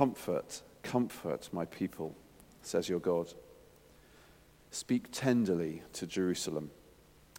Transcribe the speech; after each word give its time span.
Comfort, 0.00 0.62
comfort 0.82 1.50
my 1.52 1.66
people, 1.66 2.16
says 2.62 2.88
your 2.88 3.00
God. 3.00 3.34
Speak 4.70 5.08
tenderly 5.12 5.82
to 5.92 6.06
Jerusalem 6.06 6.70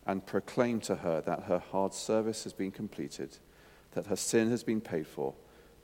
and 0.06 0.24
proclaim 0.24 0.80
to 0.82 0.98
her 0.98 1.22
that 1.22 1.46
her 1.46 1.58
hard 1.58 1.92
service 1.92 2.44
has 2.44 2.54
been 2.54 2.70
completed, 2.70 3.40
that 3.94 4.06
her 4.06 4.16
sin 4.16 4.52
has 4.52 4.64
been 4.64 4.80
paid 4.80 5.08
for, 5.08 5.34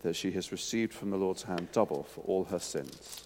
that 0.03 0.15
she 0.15 0.29
has 0.33 0.51
received 0.51 0.93
from 0.93 1.09
the 1.09 1.17
Lord's 1.17 1.41
hand 1.41 1.69
double 1.71 2.03
for 2.03 2.21
all 2.25 2.43
her 2.43 2.59
sins. 2.59 3.23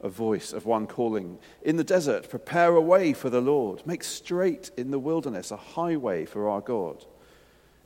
A 0.00 0.08
voice 0.08 0.52
of 0.52 0.66
one 0.66 0.88
calling, 0.88 1.38
In 1.62 1.76
the 1.76 1.84
desert, 1.84 2.28
prepare 2.28 2.74
a 2.74 2.80
way 2.80 3.12
for 3.12 3.30
the 3.30 3.40
Lord. 3.40 3.86
Make 3.86 4.02
straight 4.02 4.72
in 4.76 4.90
the 4.90 4.98
wilderness 4.98 5.52
a 5.52 5.56
highway 5.56 6.24
for 6.24 6.48
our 6.48 6.60
God. 6.60 7.04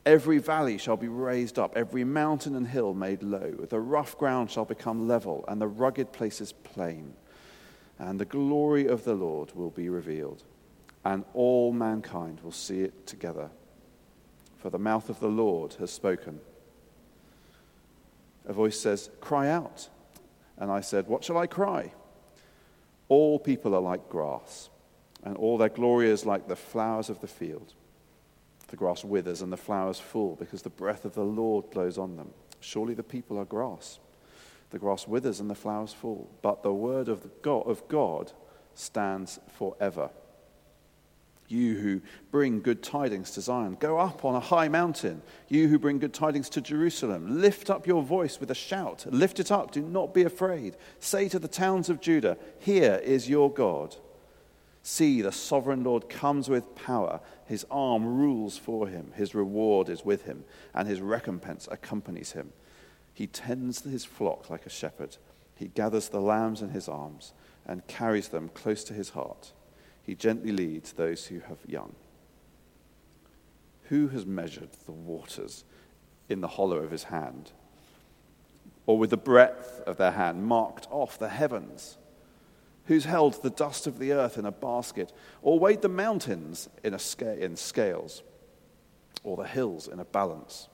Every 0.07 0.39
valley 0.39 0.79
shall 0.79 0.97
be 0.97 1.09
raised 1.09 1.59
up, 1.59 1.77
every 1.77 2.05
mountain 2.05 2.57
and 2.57 2.67
hill 2.67 2.95
made 2.95 3.23
low. 3.23 3.51
The 3.69 3.81
rough 3.81 4.17
ground 4.17 4.51
shall 4.51 4.65
become 4.65 5.07
level, 5.07 5.45
and 5.47 5.61
the 5.61 5.69
rugged 5.69 6.13
places 6.13 6.53
plain. 6.53 7.15
And 7.99 8.19
the 8.19 8.25
glory 8.25 8.87
of 8.87 9.05
the 9.05 9.15
Lord 9.15 9.55
will 9.55 9.71
be 9.71 9.91
revealed, 9.91 10.43
and 11.05 11.25
all 11.35 11.73
mankind 11.73 12.41
will 12.41 12.53
see 12.53 12.81
it 12.81 13.07
together. 13.07 13.51
For 14.57 14.71
the 14.71 14.79
mouth 14.79 15.11
of 15.11 15.21
the 15.21 15.29
Lord 15.29 15.75
has 15.75 15.91
spoken. 15.91 16.41
A 18.47 18.55
voice 18.55 18.81
says, 18.81 19.11
Cry 19.21 19.49
out. 19.49 19.89
And 20.57 20.71
I 20.71 20.81
said, 20.81 21.09
What 21.09 21.25
shall 21.25 21.37
I 21.37 21.47
cry? 21.47 21.93
All 23.09 23.39
people 23.39 23.75
are 23.75 23.81
like 23.81 24.09
grass, 24.09 24.71
and 25.25 25.37
all 25.37 25.59
their 25.59 25.69
glory 25.69 26.09
is 26.09 26.25
like 26.25 26.49
the 26.49 26.57
flowers 26.57 27.11
of 27.11 27.21
the 27.21 27.27
field. 27.27 27.75
The 28.71 28.77
grass 28.77 29.05
withers 29.05 29.43
and 29.43 29.53
the 29.53 29.57
flowers 29.57 29.99
fall 29.99 30.37
because 30.39 30.63
the 30.63 30.71
breath 30.71 31.05
of 31.05 31.15
the 31.15 31.25
Lord 31.25 31.71
blows 31.71 31.99
on 31.99 32.17
them. 32.17 32.31
Surely 32.61 32.95
the 32.95 33.03
people 33.03 33.37
are 33.37 33.45
grass. 33.45 33.99
The 34.71 34.79
grass 34.79 35.09
withers 35.09 35.41
and 35.41 35.51
the 35.51 35.57
flowers 35.57 35.93
fall, 35.93 36.31
but 36.41 36.63
the 36.63 36.73
word 36.73 37.09
of 37.09 37.23
the 37.23 37.31
God, 37.43 37.67
of 37.67 37.87
God 37.89 38.33
stands 38.75 39.41
forever. 39.59 40.11
You 41.49 41.75
who 41.75 42.01
bring 42.31 42.61
good 42.61 42.81
tidings 42.81 43.33
to 43.33 43.41
Zion, 43.41 43.77
go 43.81 43.99
up 43.99 44.25
on 44.25 44.37
a 44.37 44.41
high 44.41 44.69
mountain. 44.69 45.21
You 45.49 45.67
who 45.67 45.81
bring 45.81 45.99
good 45.99 46.15
tidings 46.15 46.49
to 46.51 46.61
Jerusalem, 46.61 47.41
lift 47.41 47.71
up 47.71 47.89
your 47.89 48.05
voice 48.05 48.39
with 48.39 48.53
a 48.53 48.55
shout. 48.55 49.05
Lift 49.11 49.41
it 49.41 49.51
up, 49.51 49.73
do 49.73 49.83
not 49.83 50.15
be 50.15 50.23
afraid. 50.23 50.77
Say 51.01 51.29
to 51.29 51.41
the 51.41 51.49
towns 51.49 51.91
of 51.91 52.01
Judah, 52.01 52.39
Here 52.61 53.01
is 53.03 53.29
your 53.29 53.53
God. 53.53 53.97
See, 54.83 55.21
the 55.21 55.33
sovereign 55.33 55.85
Lord 55.85 56.09
comes 56.09 56.49
with 56.49 56.75
power. 56.75 57.21
His 57.47 57.67
arm 57.71 58.07
rules 58.07 58.57
for 58.57 58.89
him. 58.89 59.13
His 59.15 59.35
reward 59.35 59.89
is 59.89 60.05
with 60.05 60.25
him, 60.25 60.45
and 60.75 60.89
his 60.89 61.01
recompense 61.01 61.69
accompanies 61.71 62.33
him. 62.33 62.53
He 63.13 63.27
tends 63.27 63.83
his 63.83 64.05
flock 64.05 64.49
like 64.49 64.65
a 64.65 64.71
shepherd. 64.71 65.19
He 65.55 65.69
gathers 65.69 66.09
the 66.09 66.21
lambs 66.21 66.63
in 66.63 66.71
his 66.71 66.89
arms 66.89 67.35
and 67.67 67.87
carries 67.87 68.29
them 68.29 68.49
close 68.55 68.83
to 68.85 68.95
his 68.95 69.11
heart. 69.11 69.53
He 70.03 70.15
gently 70.15 70.53
leads 70.53 70.93
those 70.93 71.27
who 71.27 71.41
have 71.41 71.59
young. 71.67 71.95
Who 73.91 74.09
has 74.09 74.25
measured 74.25 74.71
the 74.87 74.93
waters 74.93 75.65
in 76.29 76.41
the 76.41 76.49
hollow 76.49 76.79
of 76.79 76.91
his 76.91 77.05
hand? 77.05 77.53
Or 78.87 78.97
with 78.97 79.11
the 79.11 79.19
breadth 79.19 79.83
of 79.87 79.99
their 79.99 80.13
hand 80.13 80.47
marked 80.47 80.89
off 80.91 81.19
the 81.19 81.29
heavens? 81.29 81.99
Who's 82.91 83.05
held 83.05 83.41
the 83.41 83.51
dust 83.51 83.87
of 83.87 84.01
the 84.01 84.11
earth 84.11 84.37
in 84.37 84.45
a 84.45 84.51
basket, 84.51 85.13
or 85.43 85.61
weighed 85.61 85.81
the 85.81 85.89
mountains 85.89 86.69
in, 86.83 86.99
sca- 86.99 87.41
in 87.41 87.55
scales, 87.55 88.25
or 89.23 89.37
the 89.37 89.45
hills 89.45 89.87
in 89.87 90.01
a 90.01 90.05
balance? 90.05 90.69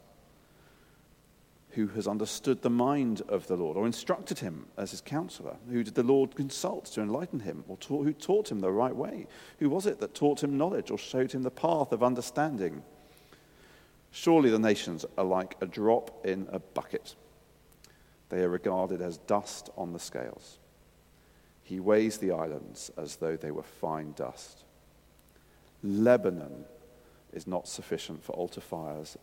Who 1.73 1.89
has 1.89 2.09
understood 2.09 2.63
the 2.63 2.71
mind 2.71 3.21
of 3.29 3.47
the 3.49 3.57
Lord, 3.57 3.77
or 3.77 3.85
instructed 3.85 4.39
him 4.39 4.65
as 4.79 4.93
his 4.93 5.03
counselor? 5.03 5.57
Who 5.71 5.85
did 5.85 5.95
the 5.95 6.03
Lord 6.03 6.35
consult 6.35 6.87
to 6.87 7.03
enlighten 7.03 7.41
him, 7.41 7.65
or 7.69 7.77
ta- 7.77 8.03
who 8.03 8.15
taught 8.15 8.51
him 8.51 8.61
the 8.61 8.73
right 8.73 8.97
way? 8.97 9.27
Who 9.59 9.69
was 9.69 9.85
it 9.85 10.01
that 10.01 10.15
taught 10.15 10.43
him 10.43 10.57
knowledge, 10.57 10.91
or 10.91 10.97
showed 10.97 11.33
him 11.33 11.43
the 11.43 11.51
path 11.51 11.93
of 11.93 12.03
understanding? 12.03 12.83
Surely 14.11 14.49
the 14.49 14.59
nations 14.59 15.05
are 15.19 15.25
like 15.25 15.55
a 15.61 15.67
drop 15.67 16.25
in 16.25 16.49
a 16.51 16.61
bucket. 16.61 17.15
They 18.31 18.43
are 18.43 18.49
regarded 18.49 19.03
as 19.03 19.19
dust 19.19 19.69
on 19.77 19.93
the 19.93 20.01
scales. 20.01 20.61
He 21.67 21.81
weighs 21.81 22.19
the 22.19 22.31
islands 22.31 22.93
as 22.97 23.17
though 23.17 23.35
they 23.35 23.51
were 23.51 23.65
fine 23.65 24.13
dust. 24.13 24.63
Lebanon 25.83 26.65
is 27.33 27.49
not 27.49 27.67
sufficient 27.67 28.23
for 28.23 28.35
altar 28.35 28.61
fires, 28.61 29.19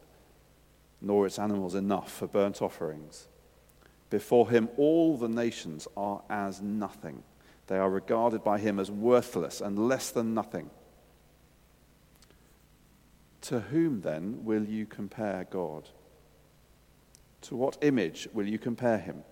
nor 0.99 1.25
its 1.25 1.39
animals 1.39 1.73
enough 1.73 2.11
for 2.11 2.27
burnt 2.27 2.61
offerings. 2.61 3.29
Before 4.09 4.49
him, 4.49 4.67
all 4.75 5.15
the 5.15 5.29
nations 5.29 5.87
are 5.95 6.21
as 6.29 6.61
nothing. 6.61 7.23
They 7.67 7.77
are 7.77 7.89
regarded 7.89 8.43
by 8.43 8.59
him 8.59 8.77
as 8.77 8.91
worthless 8.91 9.61
and 9.61 9.87
less 9.87 10.09
than 10.09 10.33
nothing. 10.33 10.69
To 13.43 13.61
whom 13.61 14.01
then 14.01 14.43
will 14.43 14.65
you 14.65 14.85
compare 14.85 15.47
God? 15.49 15.87
To 17.43 17.55
what 17.55 17.77
image 17.81 18.27
will 18.33 18.49
you 18.49 18.59
compare 18.59 18.97
him? 18.97 19.23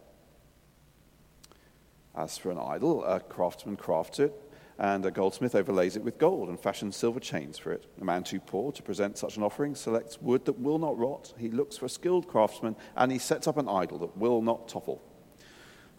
As 2.16 2.38
for 2.38 2.51
an 2.51 2.57
idol, 2.57 3.03
a 3.03 3.19
craftsman 3.19 3.77
crafts 3.77 4.19
it, 4.19 4.33
and 4.77 5.05
a 5.05 5.11
goldsmith 5.11 5.55
overlays 5.55 5.95
it 5.95 6.03
with 6.03 6.17
gold 6.17 6.49
and 6.49 6.59
fashions 6.59 6.95
silver 6.95 7.19
chains 7.19 7.57
for 7.57 7.72
it. 7.72 7.85
A 8.01 8.03
man 8.03 8.23
too 8.23 8.39
poor 8.39 8.72
to 8.72 8.83
present 8.83 9.17
such 9.17 9.38
an 9.38 9.44
offering 9.44 9.75
selects 9.75 10.22
wood 10.22 10.45
that 10.45 10.59
will 10.59 10.79
not 10.79 10.97
rot. 10.97 11.33
He 11.38 11.49
looks 11.49 11.77
for 11.77 11.85
a 11.85 11.89
skilled 11.89 12.27
craftsman, 12.27 12.75
and 12.95 13.11
he 13.11 13.19
sets 13.19 13.47
up 13.47 13.57
an 13.57 13.69
idol 13.69 13.99
that 13.99 14.17
will 14.17 14.41
not 14.41 14.67
topple. 14.67 15.01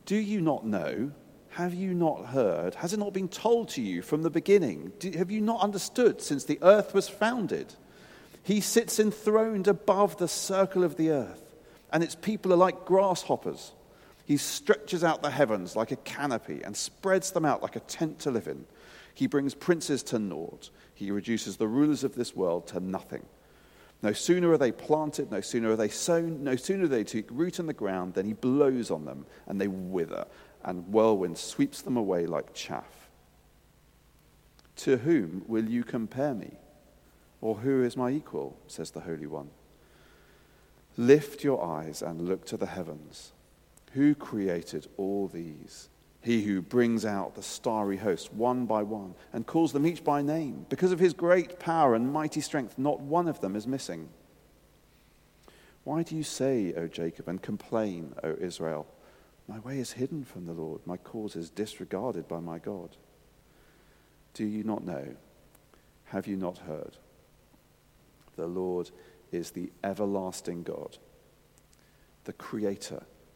Do 0.04 0.16
you 0.16 0.40
not 0.40 0.66
know? 0.66 1.12
Have 1.50 1.74
you 1.74 1.94
not 1.94 2.26
heard? 2.26 2.74
Has 2.76 2.92
it 2.92 2.98
not 2.98 3.12
been 3.12 3.28
told 3.28 3.68
to 3.70 3.82
you 3.82 4.02
from 4.02 4.22
the 4.22 4.30
beginning? 4.30 4.92
Do, 4.98 5.10
have 5.12 5.30
you 5.30 5.40
not 5.40 5.60
understood 5.60 6.20
since 6.20 6.44
the 6.44 6.58
earth 6.62 6.94
was 6.94 7.08
founded? 7.08 7.74
He 8.42 8.60
sits 8.60 8.98
enthroned 8.98 9.68
above 9.68 10.16
the 10.16 10.28
circle 10.28 10.82
of 10.82 10.96
the 10.96 11.10
earth, 11.10 11.54
and 11.92 12.02
its 12.02 12.14
people 12.14 12.52
are 12.52 12.56
like 12.56 12.84
grasshoppers. 12.84 13.72
He 14.32 14.38
stretches 14.38 15.04
out 15.04 15.20
the 15.20 15.30
heavens 15.30 15.76
like 15.76 15.90
a 15.90 15.96
canopy 15.96 16.62
and 16.64 16.74
spreads 16.74 17.32
them 17.32 17.44
out 17.44 17.62
like 17.62 17.76
a 17.76 17.80
tent 17.80 18.18
to 18.20 18.30
live 18.30 18.48
in. 18.48 18.64
He 19.12 19.26
brings 19.26 19.54
princes 19.54 20.02
to 20.04 20.18
naught. 20.18 20.70
He 20.94 21.10
reduces 21.10 21.58
the 21.58 21.68
rulers 21.68 22.02
of 22.02 22.14
this 22.14 22.34
world 22.34 22.66
to 22.68 22.80
nothing. 22.80 23.26
No 24.00 24.14
sooner 24.14 24.50
are 24.50 24.56
they 24.56 24.72
planted, 24.72 25.30
no 25.30 25.42
sooner 25.42 25.72
are 25.72 25.76
they 25.76 25.90
sown, 25.90 26.42
no 26.42 26.56
sooner 26.56 26.84
do 26.84 26.88
they 26.88 27.04
take 27.04 27.30
root 27.30 27.58
in 27.58 27.66
the 27.66 27.74
ground 27.74 28.14
than 28.14 28.24
he 28.24 28.32
blows 28.32 28.90
on 28.90 29.04
them 29.04 29.26
and 29.46 29.60
they 29.60 29.68
wither, 29.68 30.24
and 30.64 30.88
whirlwind 30.88 31.36
sweeps 31.36 31.82
them 31.82 31.98
away 31.98 32.24
like 32.24 32.54
chaff. 32.54 33.10
To 34.76 34.96
whom 34.96 35.44
will 35.46 35.68
you 35.68 35.84
compare 35.84 36.32
me? 36.32 36.52
Or 37.42 37.56
who 37.56 37.82
is 37.82 37.98
my 37.98 38.08
equal? 38.08 38.56
says 38.66 38.92
the 38.92 39.00
Holy 39.00 39.26
One. 39.26 39.50
Lift 40.96 41.44
your 41.44 41.62
eyes 41.62 42.00
and 42.00 42.26
look 42.26 42.46
to 42.46 42.56
the 42.56 42.64
heavens. 42.64 43.32
Who 43.94 44.14
created 44.14 44.86
all 44.96 45.28
these? 45.28 45.88
He 46.22 46.42
who 46.42 46.62
brings 46.62 47.04
out 47.04 47.34
the 47.34 47.42
starry 47.42 47.96
host 47.96 48.32
one 48.32 48.64
by 48.64 48.82
one 48.84 49.14
and 49.32 49.46
calls 49.46 49.72
them 49.72 49.86
each 49.86 50.04
by 50.04 50.22
name. 50.22 50.66
Because 50.68 50.92
of 50.92 51.00
his 51.00 51.12
great 51.12 51.58
power 51.58 51.94
and 51.94 52.12
mighty 52.12 52.40
strength, 52.40 52.78
not 52.78 53.00
one 53.00 53.28
of 53.28 53.40
them 53.40 53.56
is 53.56 53.66
missing. 53.66 54.08
Why 55.84 56.04
do 56.04 56.16
you 56.16 56.22
say, 56.22 56.72
O 56.74 56.86
Jacob, 56.86 57.28
and 57.28 57.42
complain, 57.42 58.14
O 58.22 58.36
Israel? 58.40 58.86
My 59.48 59.58
way 59.58 59.78
is 59.80 59.92
hidden 59.92 60.24
from 60.24 60.46
the 60.46 60.52
Lord, 60.52 60.80
my 60.86 60.96
cause 60.96 61.34
is 61.34 61.50
disregarded 61.50 62.28
by 62.28 62.38
my 62.38 62.60
God. 62.60 62.96
Do 64.32 64.44
you 64.44 64.62
not 64.62 64.84
know? 64.84 65.16
Have 66.04 66.28
you 66.28 66.36
not 66.36 66.58
heard? 66.58 66.96
The 68.36 68.46
Lord 68.46 68.90
is 69.32 69.50
the 69.50 69.72
everlasting 69.82 70.62
God, 70.62 70.98
the 72.24 72.32
creator 72.32 73.02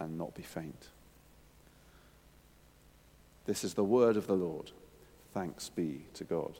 and 0.00 0.18
not 0.18 0.34
be 0.34 0.42
faint. 0.42 0.88
This 3.46 3.62
is 3.64 3.74
the 3.74 3.84
word 3.84 4.16
of 4.16 4.26
the 4.26 4.34
Lord. 4.34 4.72
Thanks 5.32 5.68
be 5.68 6.06
to 6.14 6.24
God. 6.24 6.58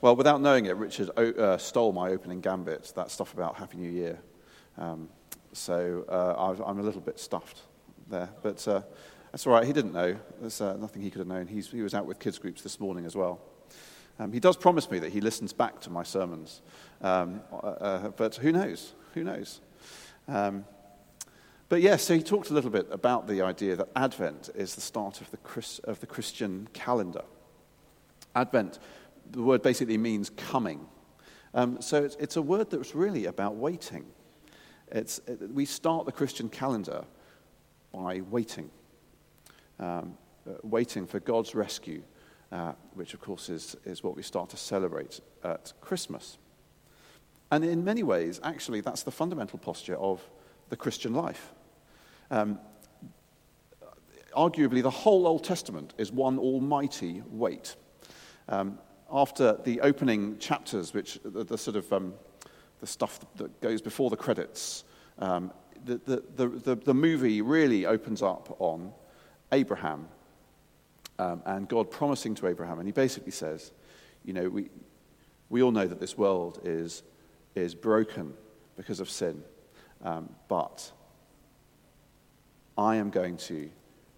Well, 0.00 0.16
without 0.16 0.40
knowing 0.40 0.66
it, 0.66 0.76
Richard 0.76 1.10
uh, 1.16 1.58
stole 1.58 1.92
my 1.92 2.10
opening 2.10 2.40
gambit, 2.40 2.92
that 2.96 3.10
stuff 3.10 3.34
about 3.34 3.56
Happy 3.56 3.78
New 3.78 3.90
Year. 3.90 4.18
Um, 4.76 5.08
so 5.52 6.04
uh, 6.08 6.64
I'm 6.64 6.78
a 6.78 6.82
little 6.82 7.00
bit 7.00 7.20
stuffed 7.20 7.60
there. 8.08 8.28
But 8.42 8.66
uh, 8.66 8.82
that's 9.30 9.46
all 9.46 9.52
right. 9.52 9.64
He 9.64 9.72
didn't 9.72 9.92
know. 9.92 10.16
There's 10.40 10.60
uh, 10.60 10.76
nothing 10.76 11.02
he 11.02 11.10
could 11.10 11.20
have 11.20 11.28
known. 11.28 11.46
He's, 11.46 11.70
he 11.70 11.82
was 11.82 11.94
out 11.94 12.06
with 12.06 12.18
kids' 12.18 12.38
groups 12.38 12.62
this 12.62 12.80
morning 12.80 13.06
as 13.06 13.14
well. 13.14 13.40
Um, 14.18 14.32
he 14.32 14.40
does 14.40 14.56
promise 14.56 14.90
me 14.90 14.98
that 14.98 15.12
he 15.12 15.20
listens 15.20 15.52
back 15.52 15.80
to 15.82 15.90
my 15.90 16.02
sermons. 16.02 16.62
Um, 17.00 17.40
uh, 17.52 17.56
uh, 17.56 18.08
but 18.10 18.36
who 18.36 18.52
knows? 18.52 18.94
Who 19.14 19.24
knows? 19.24 19.60
Um, 20.28 20.64
but 21.68 21.80
yes, 21.80 21.90
yeah, 21.90 21.96
so 21.96 22.14
he 22.14 22.22
talked 22.22 22.50
a 22.50 22.52
little 22.52 22.70
bit 22.70 22.86
about 22.90 23.26
the 23.26 23.40
idea 23.40 23.76
that 23.76 23.88
Advent 23.96 24.50
is 24.54 24.74
the 24.74 24.82
start 24.82 25.20
of 25.22 25.30
the, 25.30 25.38
Chris, 25.38 25.78
of 25.80 26.00
the 26.00 26.06
Christian 26.06 26.68
calendar. 26.74 27.22
Advent, 28.34 28.78
the 29.30 29.42
word 29.42 29.62
basically 29.62 29.96
means 29.96 30.30
coming. 30.30 30.86
Um, 31.54 31.80
so 31.80 32.04
it's, 32.04 32.16
it's, 32.16 32.36
a 32.36 32.42
word 32.42 32.70
that's 32.70 32.94
really 32.94 33.26
about 33.26 33.56
waiting. 33.56 34.04
It, 34.90 35.18
we 35.50 35.64
start 35.64 36.06
the 36.06 36.12
Christian 36.12 36.48
calendar 36.48 37.04
by 37.92 38.20
waiting, 38.20 38.70
um, 39.78 40.18
uh, 40.46 40.54
waiting 40.62 41.06
for 41.06 41.20
God's 41.20 41.54
rescue, 41.54 42.02
uh, 42.50 42.72
which 42.94 43.14
of 43.14 43.20
course 43.20 43.48
is, 43.48 43.76
is 43.84 44.02
what 44.02 44.16
we 44.16 44.22
start 44.22 44.50
to 44.50 44.56
celebrate 44.56 45.20
at 45.42 45.72
Christmas. 45.80 46.38
And 47.52 47.66
in 47.66 47.84
many 47.84 48.02
ways, 48.02 48.40
actually, 48.42 48.80
that's 48.80 49.02
the 49.02 49.10
fundamental 49.10 49.58
posture 49.58 49.96
of 49.96 50.26
the 50.70 50.76
Christian 50.76 51.12
life. 51.12 51.52
Um, 52.30 52.58
arguably, 54.34 54.82
the 54.82 54.88
whole 54.88 55.26
Old 55.26 55.44
Testament 55.44 55.92
is 55.98 56.10
one 56.10 56.38
almighty 56.38 57.22
wait. 57.30 57.76
Um, 58.48 58.78
after 59.12 59.58
the 59.64 59.82
opening 59.82 60.38
chapters, 60.38 60.94
which 60.94 61.20
the, 61.22 61.44
the 61.44 61.58
sort 61.58 61.76
of 61.76 61.92
um, 61.92 62.14
the 62.80 62.86
stuff 62.86 63.20
that 63.36 63.60
goes 63.60 63.82
before 63.82 64.08
the 64.08 64.16
credits, 64.16 64.84
um, 65.18 65.52
the, 65.84 66.00
the, 66.06 66.48
the, 66.48 66.74
the, 66.74 66.94
movie 66.94 67.42
really 67.42 67.84
opens 67.84 68.22
up 68.22 68.56
on 68.60 68.92
Abraham 69.52 70.08
um, 71.18 71.42
and 71.44 71.68
God 71.68 71.90
promising 71.90 72.34
to 72.36 72.46
Abraham. 72.46 72.78
And 72.78 72.88
he 72.88 72.92
basically 72.92 73.32
says, 73.32 73.72
you 74.24 74.32
know, 74.32 74.48
we, 74.48 74.70
we 75.50 75.62
all 75.62 75.70
know 75.70 75.86
that 75.86 76.00
this 76.00 76.16
world 76.16 76.60
is, 76.64 77.02
is 77.54 77.74
broken 77.74 78.34
because 78.76 79.00
of 79.00 79.10
sin, 79.10 79.42
um, 80.02 80.28
but 80.48 80.90
I 82.76 82.96
am 82.96 83.10
going 83.10 83.36
to 83.38 83.70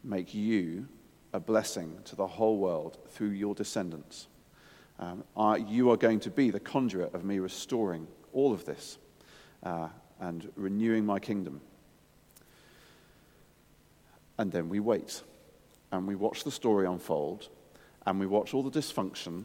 make 0.03 0.35
you 0.35 0.87
a 1.33 1.41
blessing 1.41 1.99
to 2.05 2.17
the 2.17 2.27
whole 2.27 2.59
world 2.59 2.99
through 3.11 3.31
your 3.31 3.55
descendants. 3.55 4.29
Um, 4.99 5.25
I, 5.37 5.57
you 5.57 5.91
are 5.91 5.97
going 5.97 6.21
to 6.21 6.31
be 6.31 6.51
the 6.51 6.61
conduit 6.61 7.15
of 7.15 7.25
me 7.25 7.41
restoring 7.41 8.07
all 8.33 8.53
of 8.53 8.65
this. 8.65 8.99
Uh, 9.63 9.89
and 10.21 10.51
renewing 10.57 11.05
my 11.05 11.19
kingdom. 11.19 11.61
And 14.39 14.51
then 14.51 14.69
we 14.69 14.81
wait 14.81 15.23
and 15.93 16.07
we 16.07 16.15
watch 16.15 16.45
the 16.45 16.51
story 16.51 16.87
unfold 16.87 17.49
and 18.07 18.19
we 18.19 18.27
watch 18.27 18.55
all 18.55 18.63
the 18.63 18.79
dysfunction 18.79 19.45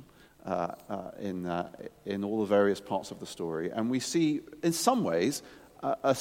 uh, 0.49 0.73
uh, 0.89 1.11
in, 1.19 1.45
uh, 1.45 1.69
in 2.05 2.23
all 2.23 2.39
the 2.39 2.45
various 2.47 2.81
parts 2.81 3.11
of 3.11 3.19
the 3.19 3.25
story. 3.25 3.69
And 3.69 3.87
we 3.87 3.99
see, 3.99 4.41
in 4.63 4.73
some 4.73 5.03
ways, 5.03 5.43
a, 5.83 6.17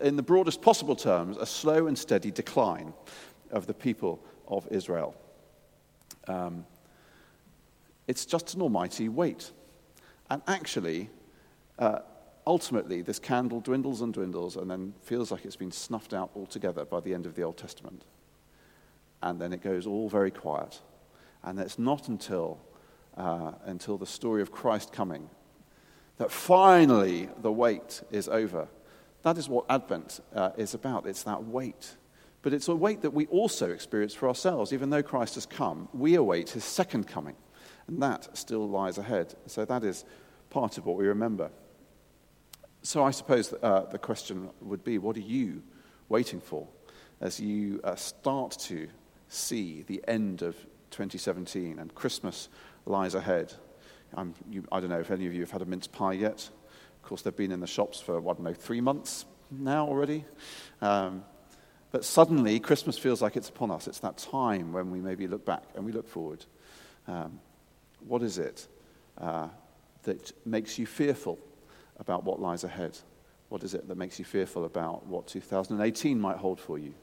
in 0.00 0.14
the 0.14 0.22
broadest 0.22 0.62
possible 0.62 0.94
terms, 0.94 1.36
a 1.36 1.46
slow 1.46 1.88
and 1.88 1.98
steady 1.98 2.30
decline 2.30 2.94
of 3.50 3.66
the 3.66 3.74
people 3.74 4.24
of 4.46 4.68
Israel. 4.70 5.16
Um, 6.28 6.64
it's 8.06 8.24
just 8.24 8.54
an 8.54 8.62
almighty 8.62 9.08
wait. 9.08 9.50
And 10.30 10.40
actually, 10.46 11.10
uh, 11.80 11.98
ultimately, 12.46 13.02
this 13.02 13.18
candle 13.18 13.60
dwindles 13.60 14.02
and 14.02 14.14
dwindles 14.14 14.56
and 14.56 14.70
then 14.70 14.94
feels 15.02 15.32
like 15.32 15.44
it's 15.44 15.56
been 15.56 15.72
snuffed 15.72 16.14
out 16.14 16.30
altogether 16.36 16.84
by 16.84 17.00
the 17.00 17.12
end 17.12 17.26
of 17.26 17.34
the 17.34 17.42
Old 17.42 17.56
Testament. 17.56 18.04
And 19.20 19.40
then 19.40 19.52
it 19.52 19.62
goes 19.62 19.84
all 19.84 20.08
very 20.08 20.30
quiet. 20.30 20.80
And 21.42 21.58
it's 21.58 21.78
not 21.78 22.08
until, 22.08 22.60
uh, 23.16 23.52
until 23.64 23.98
the 23.98 24.06
story 24.06 24.42
of 24.42 24.52
Christ 24.52 24.92
coming 24.92 25.28
that 26.18 26.30
finally 26.30 27.28
the 27.42 27.52
wait 27.52 28.02
is 28.10 28.28
over. 28.28 28.68
That 29.22 29.38
is 29.38 29.48
what 29.48 29.64
Advent 29.68 30.20
uh, 30.34 30.50
is 30.56 30.74
about. 30.74 31.06
It's 31.06 31.24
that 31.24 31.44
wait. 31.44 31.96
But 32.42 32.52
it's 32.52 32.68
a 32.68 32.74
wait 32.74 33.02
that 33.02 33.12
we 33.12 33.26
also 33.26 33.70
experience 33.70 34.14
for 34.14 34.28
ourselves. 34.28 34.72
Even 34.72 34.90
though 34.90 35.02
Christ 35.02 35.34
has 35.36 35.46
come, 35.46 35.88
we 35.92 36.14
await 36.14 36.50
his 36.50 36.64
second 36.64 37.08
coming. 37.08 37.36
And 37.86 38.02
that 38.02 38.36
still 38.36 38.68
lies 38.68 38.98
ahead. 38.98 39.34
So 39.46 39.64
that 39.64 39.82
is 39.82 40.04
part 40.50 40.78
of 40.78 40.86
what 40.86 40.96
we 40.96 41.06
remember. 41.06 41.50
So 42.82 43.02
I 43.02 43.10
suppose 43.12 43.52
uh, 43.62 43.86
the 43.90 43.98
question 43.98 44.50
would 44.60 44.84
be 44.84 44.98
what 44.98 45.16
are 45.16 45.20
you 45.20 45.62
waiting 46.08 46.40
for 46.40 46.68
as 47.20 47.40
you 47.40 47.80
uh, 47.82 47.94
start 47.94 48.52
to 48.60 48.88
see 49.28 49.82
the 49.86 50.04
end 50.06 50.42
of 50.42 50.54
2017 50.90 51.78
and 51.78 51.94
Christmas 51.94 52.50
lies 52.86 53.14
ahead? 53.14 53.52
You, 54.48 54.64
I 54.70 54.80
don't 54.80 54.90
know 54.90 55.00
if 55.00 55.10
any 55.10 55.26
of 55.26 55.34
you 55.34 55.40
have 55.40 55.50
had 55.50 55.62
a 55.62 55.66
mince 55.66 55.86
pie 55.86 56.12
yet. 56.12 56.48
Of 57.02 57.08
course, 57.08 57.22
they've 57.22 57.36
been 57.36 57.52
in 57.52 57.60
the 57.60 57.66
shops 57.66 58.00
for, 58.00 58.18
I 58.18 58.22
don't 58.22 58.42
know, 58.42 58.54
three 58.54 58.80
months 58.80 59.24
now 59.50 59.86
already. 59.86 60.24
Um, 60.80 61.24
but 61.90 62.04
suddenly, 62.04 62.58
Christmas 62.60 62.98
feels 62.98 63.22
like 63.22 63.36
it's 63.36 63.48
upon 63.48 63.70
us. 63.70 63.86
It's 63.86 64.00
that 64.00 64.18
time 64.18 64.72
when 64.72 64.90
we 64.90 65.00
maybe 65.00 65.26
look 65.26 65.44
back 65.44 65.64
and 65.74 65.84
we 65.84 65.92
look 65.92 66.08
forward. 66.08 66.44
Um, 67.06 67.40
what 68.06 68.22
is 68.22 68.38
it 68.38 68.66
uh, 69.18 69.48
that 70.04 70.32
makes 70.44 70.78
you 70.78 70.86
fearful 70.86 71.38
about 71.98 72.24
what 72.24 72.40
lies 72.40 72.64
ahead? 72.64 72.98
What 73.48 73.62
is 73.62 73.74
it 73.74 73.86
that 73.88 73.96
makes 73.96 74.18
you 74.18 74.24
fearful 74.24 74.64
about 74.64 75.06
what 75.06 75.26
2018 75.26 76.18
might 76.18 76.36
hold 76.36 76.60
for 76.60 76.78
you? 76.78 76.94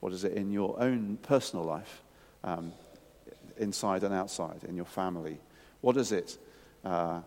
What 0.00 0.12
is 0.12 0.24
it 0.24 0.32
in 0.32 0.50
your 0.50 0.80
own 0.80 1.18
personal 1.22 1.64
life, 1.64 2.02
um, 2.42 2.72
inside 3.58 4.02
and 4.02 4.14
outside, 4.14 4.64
in 4.68 4.76
your 4.76 4.86
family? 4.86 5.38
What 5.80 5.96
is 5.96 6.12
it 6.12 6.38
uh, 6.84 7.20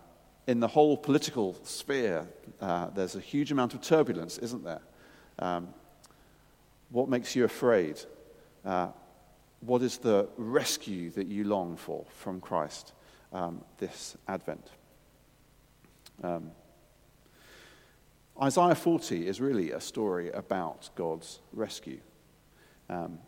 in 0.48 0.60
the 0.60 0.68
whole 0.68 0.98
political 0.98 1.58
sphere? 1.64 2.28
Uh, 2.62 2.88
there's 2.88 3.16
a 3.16 3.20
huge 3.20 3.52
amount 3.52 3.74
of 3.74 3.82
turbulence, 3.82 4.38
isn't 4.38 4.64
there? 4.64 4.82
Um, 5.40 5.70
what 6.90 7.10
makes 7.10 7.36
you 7.36 7.44
afraid? 7.44 8.00
Uh, 8.64 8.90
what 9.60 9.82
is 9.82 9.98
the 9.98 10.28
rescue 10.38 11.10
that 11.12 11.28
you 11.28 11.44
long 11.44 11.76
for 11.76 12.06
from 12.10 12.40
Christ 12.40 12.94
um, 13.34 13.62
this 13.78 14.16
Advent? 14.28 14.70
Um, 16.24 16.52
Isaiah 18.42 18.76
40 18.76 19.28
is 19.28 19.40
really 19.40 19.72
a 19.72 19.80
story 19.80 20.30
about 20.32 20.90
God's 20.96 21.40
rescue. 21.54 22.00
Um, 22.90 23.20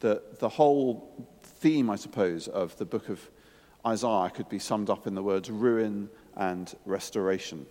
the, 0.00 0.22
the 0.38 0.48
whole 0.48 1.28
theme, 1.66 1.90
I 1.90 1.96
suppose, 1.96 2.46
of 2.46 2.76
the 2.76 2.84
book 2.84 3.08
of 3.08 3.28
Isaiah 3.84 4.30
could 4.32 4.48
be 4.48 4.60
summed 4.60 4.88
up 4.88 5.08
in 5.08 5.16
the 5.16 5.22
words 5.22 5.50
ruin 5.50 6.08
and 6.36 6.72
restoration. 6.84 7.66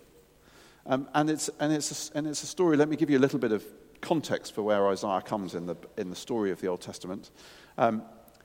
Um, 0.85 1.07
and, 1.13 1.29
it's, 1.29 1.49
and, 1.61 1.71
it's 1.71 2.09
a, 2.09 2.17
and 2.17 2.27
it's 2.27 2.43
a 2.43 2.45
story, 2.45 2.75
let 2.75 2.89
me 2.89 2.97
give 2.97 3.09
you 3.09 3.17
a 3.17 3.23
little 3.25 3.39
bit 3.39 3.53
of 3.53 3.63
context 4.01 4.53
for 4.53 4.63
where 4.63 4.85
Isaiah 4.89 5.21
comes 5.21 5.55
in 5.55 5.65
the, 5.65 5.77
in 5.95 6.09
the 6.09 6.15
story 6.17 6.51
of 6.51 6.59
the 6.59 6.67
Old 6.67 6.81
Testament. 6.81 7.31
Um, 7.77 8.03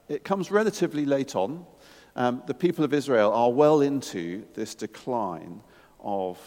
it 0.09 0.23
comes 0.23 0.53
relatively 0.53 1.05
late 1.05 1.35
on. 1.35 1.67
Um, 2.15 2.45
the 2.47 2.55
people 2.55 2.85
of 2.85 2.95
Israel 2.95 3.33
are 3.33 3.51
well 3.51 3.81
into 3.81 4.47
this 4.55 4.77
decline 4.77 5.63
of 5.99 6.39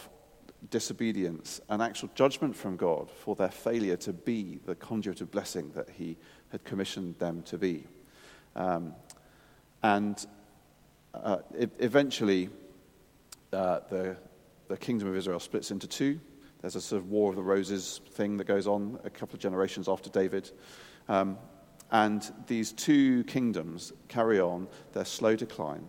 disobedience 0.70 1.60
and 1.68 1.82
actual 1.82 2.08
judgment 2.14 2.56
from 2.56 2.78
God 2.78 3.10
for 3.10 3.36
their 3.36 3.50
failure 3.50 3.98
to 3.98 4.14
be 4.14 4.60
the 4.64 4.74
conduit 4.74 5.20
of 5.20 5.30
blessing 5.30 5.72
that 5.74 5.90
He 5.90 6.16
had 6.48 6.64
commissioned 6.64 7.16
them 7.16 7.42
to 7.42 7.58
be. 7.58 7.84
Um, 8.56 8.94
and 9.82 10.26
uh, 11.12 11.38
eventually, 11.78 12.48
uh, 13.52 13.80
the, 13.90 14.16
the 14.68 14.76
kingdom 14.76 15.08
of 15.08 15.16
Israel 15.16 15.40
splits 15.40 15.70
into 15.70 15.86
two. 15.86 16.20
There's 16.60 16.76
a 16.76 16.80
sort 16.80 17.02
of 17.02 17.10
War 17.10 17.30
of 17.30 17.36
the 17.36 17.42
Roses 17.42 18.00
thing 18.12 18.38
that 18.38 18.44
goes 18.44 18.66
on 18.66 18.98
a 19.04 19.10
couple 19.10 19.34
of 19.34 19.40
generations 19.40 19.88
after 19.88 20.08
David. 20.08 20.50
Um, 21.08 21.36
and 21.90 22.32
these 22.46 22.72
two 22.72 23.24
kingdoms 23.24 23.92
carry 24.08 24.40
on 24.40 24.68
their 24.92 25.04
slow 25.04 25.36
decline. 25.36 25.86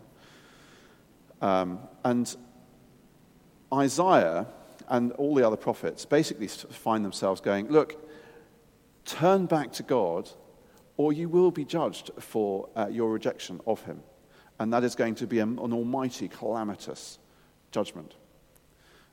Um, 1.41 1.79
and 2.03 2.35
Isaiah 3.73 4.47
and 4.87 5.11
all 5.13 5.33
the 5.35 5.45
other 5.45 5.57
prophets 5.57 6.05
basically 6.05 6.47
find 6.47 7.03
themselves 7.03 7.41
going, 7.41 7.69
Look, 7.69 7.95
turn 9.05 9.45
back 9.45 9.71
to 9.73 9.83
God, 9.83 10.29
or 10.97 11.13
you 11.13 11.29
will 11.29 11.51
be 11.51 11.65
judged 11.65 12.11
for 12.19 12.69
uh, 12.75 12.87
your 12.89 13.11
rejection 13.11 13.59
of 13.65 13.81
him. 13.81 14.01
And 14.59 14.71
that 14.71 14.83
is 14.83 14.95
going 14.95 15.15
to 15.15 15.27
be 15.27 15.39
an, 15.39 15.59
an 15.59 15.73
almighty, 15.73 16.27
calamitous 16.27 17.19
judgment. 17.71 18.15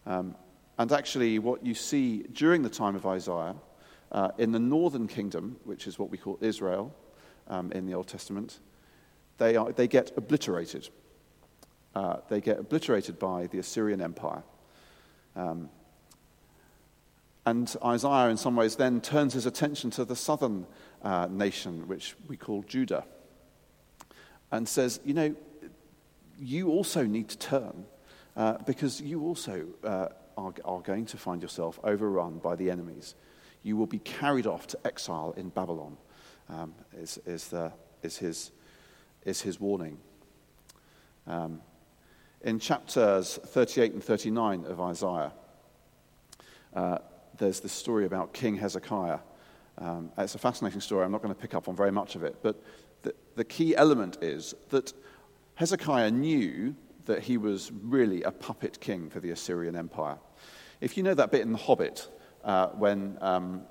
Um, 0.06 0.36
and 0.78 0.92
actually, 0.92 1.38
what 1.38 1.66
you 1.66 1.74
see 1.74 2.22
during 2.32 2.62
the 2.62 2.70
time 2.70 2.94
of 2.94 3.04
Isaiah 3.06 3.56
uh, 4.12 4.30
in 4.38 4.52
the 4.52 4.58
northern 4.58 5.08
kingdom, 5.08 5.56
which 5.64 5.86
is 5.86 5.98
what 5.98 6.10
we 6.10 6.18
call 6.18 6.38
Israel 6.40 6.94
um, 7.48 7.72
in 7.72 7.86
the 7.86 7.94
Old 7.94 8.06
Testament, 8.06 8.60
they, 9.38 9.56
are, 9.56 9.72
they 9.72 9.88
get 9.88 10.12
obliterated. 10.16 10.88
Uh, 11.94 12.16
they 12.28 12.40
get 12.40 12.58
obliterated 12.58 13.18
by 13.18 13.48
the 13.48 13.58
Assyrian 13.58 14.00
Empire. 14.00 14.42
Um, 15.34 15.68
And 17.44 17.76
Isaiah, 17.84 18.30
in 18.30 18.36
some 18.36 18.54
ways, 18.54 18.76
then 18.76 19.00
turns 19.00 19.34
his 19.34 19.46
attention 19.46 19.90
to 19.90 20.04
the 20.04 20.14
southern 20.14 20.66
uh, 21.02 21.28
nation, 21.30 21.88
which 21.88 22.14
we 22.28 22.36
call 22.36 22.62
Judah, 22.62 23.04
and 24.50 24.68
says, 24.68 25.00
You 25.04 25.14
know, 25.14 25.34
you 26.38 26.70
also 26.70 27.04
need 27.04 27.28
to 27.28 27.38
turn 27.38 27.84
uh, 28.36 28.58
because 28.66 29.00
you 29.00 29.22
also 29.22 29.66
uh, 29.84 30.08
are, 30.36 30.54
are 30.64 30.80
going 30.80 31.06
to 31.06 31.16
find 31.16 31.42
yourself 31.42 31.78
overrun 31.84 32.38
by 32.38 32.56
the 32.56 32.70
enemies. 32.70 33.14
You 33.62 33.76
will 33.76 33.86
be 33.86 33.98
carried 33.98 34.46
off 34.46 34.66
to 34.68 34.78
exile 34.84 35.34
in 35.36 35.50
Babylon, 35.50 35.96
um, 36.48 36.74
is, 36.96 37.18
is, 37.26 37.48
the, 37.48 37.72
is, 38.02 38.18
his, 38.18 38.50
is 39.24 39.40
his 39.40 39.60
warning. 39.60 39.98
Um, 41.26 41.60
in 42.42 42.58
chapters 42.58 43.38
38 43.46 43.92
and 43.92 44.02
39 44.02 44.64
of 44.64 44.80
Isaiah, 44.80 45.32
uh, 46.74 46.98
there's 47.38 47.60
this 47.60 47.72
story 47.72 48.04
about 48.04 48.32
King 48.32 48.56
Hezekiah. 48.56 49.20
Um, 49.78 50.10
it's 50.18 50.34
a 50.34 50.38
fascinating 50.38 50.80
story. 50.80 51.04
I'm 51.04 51.12
not 51.12 51.22
going 51.22 51.34
to 51.34 51.40
pick 51.40 51.54
up 51.54 51.68
on 51.68 51.76
very 51.76 51.92
much 51.92 52.14
of 52.14 52.22
it. 52.22 52.36
But 52.42 52.62
the, 53.02 53.14
the 53.36 53.44
key 53.44 53.74
element 53.74 54.18
is 54.22 54.54
that 54.70 54.92
Hezekiah 55.56 56.10
knew 56.10 56.74
that 57.06 57.22
he 57.22 57.36
was 57.36 57.72
really 57.72 58.22
a 58.22 58.30
puppet 58.30 58.80
king 58.80 59.10
for 59.10 59.20
the 59.20 59.30
Assyrian 59.30 59.76
Empire. 59.76 60.18
If 60.80 60.96
you 60.96 61.02
know 61.02 61.14
that 61.14 61.30
bit 61.30 61.42
in 61.42 61.52
The 61.52 61.58
Hobbit, 61.58 62.08
uh, 62.44 62.68
when 62.68 63.18
um, 63.20 63.62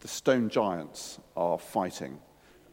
the 0.00 0.08
stone 0.08 0.48
giants 0.48 1.18
are 1.36 1.58
fighting, 1.58 2.18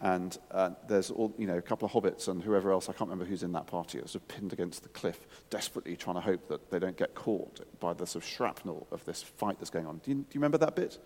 and 0.02 0.38
uh, 0.52 0.72
there's 0.88 1.12
all, 1.12 1.34
you 1.38 1.46
know, 1.46 1.58
a 1.58 1.62
couple 1.62 1.86
of 1.86 1.92
hobbits 1.92 2.30
and 2.30 2.42
whoever 2.42 2.72
else, 2.72 2.88
I 2.88 2.94
can't 2.94 3.10
remember 3.10 3.26
who's 3.26 3.44
in 3.44 3.52
that 3.54 3.68
party, 3.68 4.00
are 4.00 4.08
sort 4.08 4.16
of 4.16 4.28
pinned 4.30 4.54
against 4.54 4.84
the 4.84 4.90
cliff, 4.90 5.20
desperately 5.50 5.98
trying 5.98 6.16
to 6.16 6.22
hope 6.22 6.48
that 6.48 6.72
they 6.72 6.80
don't 6.80 6.96
get 6.96 7.16
caught 7.16 7.60
by 7.80 7.94
the 7.94 8.08
sort 8.08 8.24
of 8.24 8.30
shrapnel 8.30 8.88
of 8.92 9.04
this 9.04 9.22
fight 9.22 9.60
that's 9.60 9.70
going 9.70 9.86
on. 9.86 9.98
Do 9.98 10.12
you, 10.12 10.16
do 10.16 10.22
you 10.32 10.40
remember 10.40 10.58
that 10.60 10.76
bit? 10.76 11.00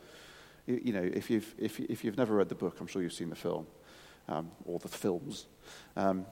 You, 0.66 0.82
you, 0.84 0.94
know, 0.94 1.04
if 1.04 1.30
you've, 1.30 1.54
if, 1.58 1.80
if 1.80 2.04
you've 2.04 2.18
never 2.18 2.36
read 2.36 2.50
the 2.50 2.56
book, 2.56 2.80
I'm 2.80 2.88
sure 2.88 3.02
you've 3.02 3.14
seen 3.14 3.30
the 3.30 3.36
film, 3.36 3.68
um, 4.28 4.52
or 4.66 4.80
the 4.80 4.88
films. 4.88 5.48
Um, 5.96 6.26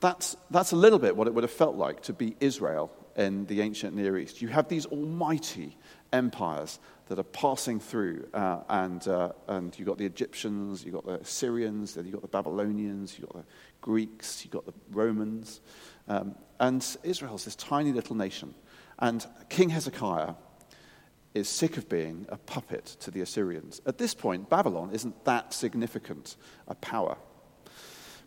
that's, 0.00 0.36
that's 0.50 0.72
a 0.72 0.76
little 0.76 0.98
bit 0.98 1.16
what 1.16 1.26
it 1.26 1.34
would 1.34 1.44
have 1.44 1.50
felt 1.50 1.76
like 1.76 2.02
to 2.02 2.12
be 2.12 2.36
Israel 2.40 2.90
in 3.16 3.46
the 3.46 3.62
ancient 3.62 3.96
Near 3.96 4.18
East. 4.18 4.42
You 4.42 4.48
have 4.48 4.68
these 4.68 4.86
almighty 4.86 5.76
empires 6.12 6.78
that 7.08 7.18
are 7.18 7.24
passing 7.24 7.80
through, 7.80 8.28
uh, 8.34 8.60
and, 8.68 9.06
uh, 9.08 9.32
and 9.48 9.76
you've 9.78 9.88
got 9.88 9.96
the 9.96 10.04
Egyptians, 10.04 10.84
you've 10.84 10.94
got 10.94 11.06
the 11.06 11.14
Assyrians, 11.14 11.94
then 11.94 12.04
you've 12.04 12.14
got 12.14 12.22
the 12.22 12.28
Babylonians, 12.28 13.18
you've 13.18 13.28
got 13.28 13.42
the 13.42 13.48
Greeks, 13.80 14.44
you've 14.44 14.52
got 14.52 14.66
the 14.66 14.74
Romans. 14.90 15.60
Um, 16.08 16.34
and 16.60 16.84
Israel's 17.02 17.44
this 17.44 17.56
tiny 17.56 17.92
little 17.92 18.16
nation. 18.16 18.54
And 18.98 19.26
King 19.48 19.70
Hezekiah 19.70 20.34
is 21.36 21.50
sick 21.50 21.76
of 21.76 21.86
being 21.86 22.24
a 22.30 22.38
puppet 22.38 22.86
to 23.00 23.10
the 23.10 23.20
Assyrians. 23.20 23.82
At 23.84 23.98
this 23.98 24.14
point, 24.14 24.48
Babylon 24.48 24.90
isn't 24.92 25.24
that 25.26 25.52
significant 25.52 26.36
a 26.66 26.74
power. 26.74 27.18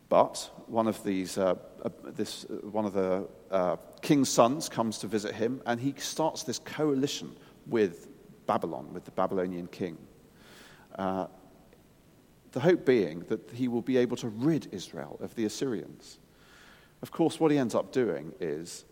But 0.10 0.52
one 0.68 0.88
of 0.88 1.04
these, 1.04 1.38
uh, 1.38 1.56
uh, 1.84 1.90
this, 2.04 2.46
uh, 2.46 2.68
one 2.68 2.86
of 2.86 2.94
the 2.94 3.28
uh, 3.50 3.78
king's 4.04 4.30
sons 4.30 4.70
comes 4.70 5.00
to 5.00 5.08
visit 5.08 5.34
him, 5.34 5.60
and 5.66 5.80
he 5.80 5.96
starts 5.98 6.44
this 6.44 6.60
coalition 6.60 7.36
with 7.66 8.08
Babylon, 8.46 8.94
with 8.94 9.06
the 9.06 9.12
Babylonian 9.12 9.68
king. 9.68 9.98
Uh, 10.98 11.26
the 12.52 12.60
hope 12.60 12.86
being 12.86 13.22
that 13.22 13.50
he 13.52 13.68
will 13.68 13.82
be 13.82 13.98
able 13.98 14.18
to 14.18 14.30
rid 14.30 14.68
Israel 14.72 15.18
of 15.20 15.34
the 15.34 15.46
Assyrians. 15.46 16.20
Of 17.02 17.12
course, 17.12 17.40
what 17.40 17.50
he 17.52 17.58
ends 17.58 17.74
up 17.74 17.92
doing 17.92 18.34
is 18.40 18.86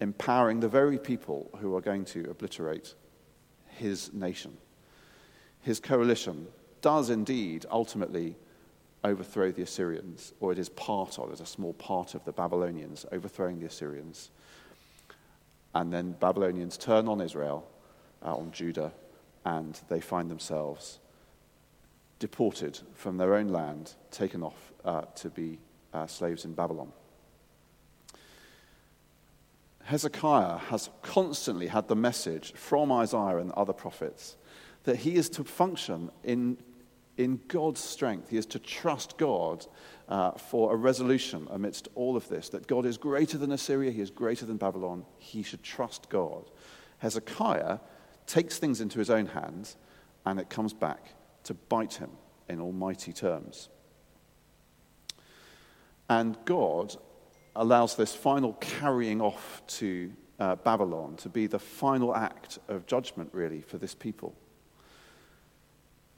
empowering 0.00 0.60
the 0.60 0.68
very 0.68 0.98
people 0.98 1.50
who 1.60 1.74
are 1.76 1.82
going 1.82 2.06
to 2.06 2.30
obliterate 2.30 2.94
his 3.78 4.12
nation. 4.12 4.56
His 5.60 5.80
coalition 5.80 6.48
does 6.80 7.10
indeed 7.10 7.66
ultimately 7.70 8.36
overthrow 9.04 9.50
the 9.50 9.62
Assyrians, 9.62 10.32
or 10.40 10.52
it 10.52 10.58
is 10.58 10.68
part 10.68 11.18
of, 11.18 11.30
it 11.30 11.34
is 11.34 11.40
a 11.40 11.46
small 11.46 11.72
part 11.74 12.14
of 12.14 12.24
the 12.24 12.32
Babylonians 12.32 13.06
overthrowing 13.12 13.58
the 13.58 13.66
Assyrians. 13.66 14.30
And 15.74 15.92
then 15.92 16.12
Babylonians 16.12 16.76
turn 16.76 17.08
on 17.08 17.20
Israel, 17.20 17.68
uh, 18.24 18.36
on 18.36 18.52
Judah, 18.52 18.92
and 19.44 19.78
they 19.88 20.00
find 20.00 20.30
themselves 20.30 20.98
deported 22.18 22.78
from 22.94 23.16
their 23.16 23.34
own 23.34 23.48
land, 23.48 23.94
taken 24.12 24.42
off 24.42 24.72
uh, 24.84 25.02
to 25.16 25.28
be 25.30 25.58
uh, 25.92 26.06
slaves 26.06 26.44
in 26.44 26.52
Babylon. 26.52 26.92
Hezekiah 29.84 30.58
has 30.58 30.90
constantly 31.02 31.66
had 31.66 31.88
the 31.88 31.96
message 31.96 32.52
from 32.54 32.92
Isaiah 32.92 33.38
and 33.38 33.52
other 33.52 33.72
prophets 33.72 34.36
that 34.84 34.96
he 34.96 35.16
is 35.16 35.28
to 35.30 35.44
function 35.44 36.10
in 36.24 36.58
in 37.16 37.40
God's 37.48 37.80
strength. 37.80 38.30
He 38.30 38.36
is 38.36 38.46
to 38.46 38.58
trust 38.58 39.18
God 39.18 39.66
uh, 40.08 40.32
for 40.32 40.72
a 40.72 40.76
resolution 40.76 41.46
amidst 41.50 41.88
all 41.94 42.16
of 42.16 42.28
this. 42.28 42.48
That 42.48 42.66
God 42.66 42.86
is 42.86 42.96
greater 42.96 43.38
than 43.38 43.52
Assyria, 43.52 43.90
He 43.90 44.00
is 44.00 44.10
greater 44.10 44.46
than 44.46 44.56
Babylon. 44.56 45.04
He 45.18 45.42
should 45.42 45.62
trust 45.62 46.08
God. 46.08 46.50
Hezekiah 46.98 47.78
takes 48.26 48.58
things 48.58 48.80
into 48.80 48.98
his 48.98 49.10
own 49.10 49.26
hands, 49.26 49.76
and 50.24 50.38
it 50.38 50.48
comes 50.48 50.72
back 50.72 51.14
to 51.44 51.54
bite 51.54 51.94
him 51.94 52.10
in 52.48 52.60
almighty 52.60 53.12
terms. 53.12 53.68
And 56.08 56.36
God 56.44 56.96
allows 57.54 57.96
this 57.96 58.14
final 58.14 58.54
carrying 58.54 59.20
off 59.20 59.62
to 59.66 60.12
uh, 60.38 60.56
Babylon 60.56 61.16
to 61.16 61.28
be 61.28 61.46
the 61.46 61.58
final 61.58 62.14
act 62.14 62.58
of 62.68 62.86
judgment, 62.86 63.30
really, 63.32 63.60
for 63.60 63.78
this 63.78 63.94
people. 63.94 64.34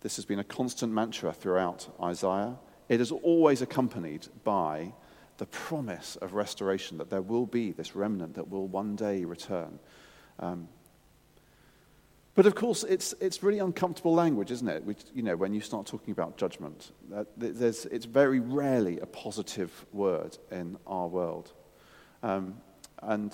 This 0.01 0.17
has 0.17 0.25
been 0.25 0.39
a 0.39 0.45
constant 0.45 0.93
mantra 0.93 1.33
throughout 1.33 1.89
Isaiah. 2.03 2.57
It 2.89 3.01
is 3.01 3.11
always 3.11 3.63
accompanied 3.63 4.29
by 4.45 4.93
the 5.39 5.47
promise 5.47 6.17
of 6.17 6.35
restoration, 6.35 6.99
that 6.99 7.11
there 7.11 7.23
will 7.23 7.47
be 7.47 7.73
this 7.73 7.97
remnant 7.97 8.35
that 8.35 8.49
will 8.49 8.69
one 8.69 8.95
day 8.95 9.25
return. 9.25 9.79
Um, 10.39 10.69
but 12.35 12.47
of 12.47 12.55
course, 12.55 12.83
it's, 12.85 13.15
it's 13.21 13.43
really 13.43 13.61
uncomfortable 13.61 14.13
language, 14.13 14.51
isn't 14.51 14.69
it? 14.69 14.85
Which, 14.85 15.03
you 15.15 15.23
know, 15.23 15.37
when 15.37 15.55
you 15.55 15.61
start 15.61 15.87
talking 15.87 16.13
about 16.13 16.37
judgment, 16.37 16.91
uh, 17.15 17.25
it's 17.41 18.05
very 18.07 18.41
rarely 18.41 18.99
a 18.99 19.07
positive 19.07 19.87
word 19.93 20.37
in 20.51 20.77
our 20.87 21.07
world. 21.07 21.53
Um, 22.23 22.57
and 23.03 23.33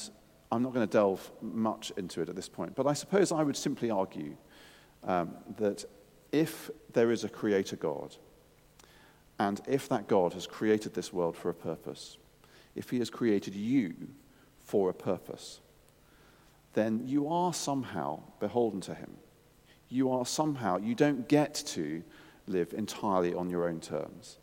I'm 0.52 0.62
not 0.62 0.74
going 0.74 0.86
to 0.86 0.92
delve 0.92 1.30
much 1.40 1.92
into 1.96 2.20
it 2.20 2.28
at 2.28 2.36
this 2.36 2.48
point, 2.48 2.74
but 2.74 2.86
I 2.86 2.92
suppose 2.92 3.32
I 3.32 3.42
would 3.42 3.56
simply 3.56 3.90
argue 3.90 4.36
um, 5.04 5.36
that 5.56 5.84
if 6.32 6.70
there 6.92 7.10
is 7.10 7.24
a 7.24 7.28
creator 7.28 7.76
God, 7.76 8.16
and 9.38 9.60
if 9.66 9.88
that 9.88 10.08
God 10.08 10.34
has 10.34 10.46
created 10.46 10.92
this 10.92 11.12
world 11.12 11.36
for 11.36 11.48
a 11.48 11.54
purpose, 11.54 12.18
if 12.74 12.90
he 12.90 12.98
has 12.98 13.08
created 13.08 13.54
you 13.54 13.94
for 14.58 14.90
a 14.90 14.94
purpose, 14.94 15.60
then 16.74 17.02
you 17.06 17.28
are 17.28 17.52
somehow 17.52 18.20
beholden 18.38 18.80
to 18.82 18.94
him. 18.94 19.16
You 19.88 20.10
are 20.12 20.24
somehow, 20.24 20.78
you 20.78 20.94
don't 20.94 21.28
get 21.28 21.54
to 21.66 22.02
live 22.46 22.72
entirely 22.72 23.34
on 23.34 23.50
your 23.50 23.68
own 23.68 23.80
terms. 23.80 24.38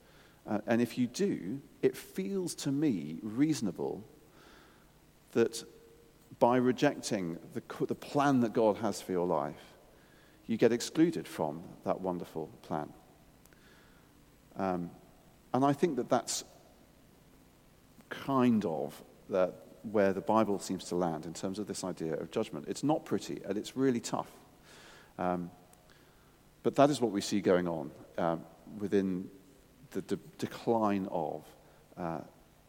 Uh, 0.46 0.60
and 0.68 0.82
if 0.82 0.98
you 0.98 1.08
do, 1.08 1.62
it 1.82 1.96
feels 1.96 2.56
to 2.56 2.72
me 2.72 3.20
reasonable 3.22 4.04
that 5.32 5.64
by 6.40 6.58
rejecting 6.58 7.38
the, 7.54 7.62
the 7.86 7.96
plan 7.96 8.42
that 8.42 8.54
God 8.54 8.78
has 8.78 9.02
for 9.02 9.12
your 9.12 9.26
life, 9.26 9.74
you 10.46 10.58
get 10.58 10.72
excluded 10.72 11.28
from 11.28 11.62
that 11.84 12.00
wonderful 12.00 12.50
plan. 12.62 12.92
Um, 14.56 14.90
and 15.54 15.66
I 15.66 15.74
think 15.74 15.98
that 15.98 16.10
that's 16.10 16.44
kind 18.10 18.64
of 18.66 19.02
the, 19.30 19.54
where 19.84 20.14
the 20.14 20.22
Bible 20.22 20.60
seems 20.60 20.86
to 20.86 20.96
land 20.96 21.26
in 21.26 21.34
terms 21.34 21.60
of 21.60 21.68
this 21.68 21.84
idea 21.84 22.14
of 22.14 22.32
judgment. 22.32 22.66
It's 22.68 22.84
not 22.84 23.06
pretty 23.06 23.42
and 23.48 23.58
it's 23.58 23.76
really 23.76 24.00
tough. 24.00 24.32
Um, 25.18 25.52
but 26.64 26.76
that 26.76 26.90
is 26.90 27.00
what 27.00 27.12
we 27.12 27.22
see 27.22 27.42
going 27.42 27.68
on 27.68 27.92
um, 28.18 28.42
within 28.78 29.30
the 29.92 30.02
de- 30.02 30.20
decline 30.38 31.08
of 31.12 31.46
uh, 31.98 32.20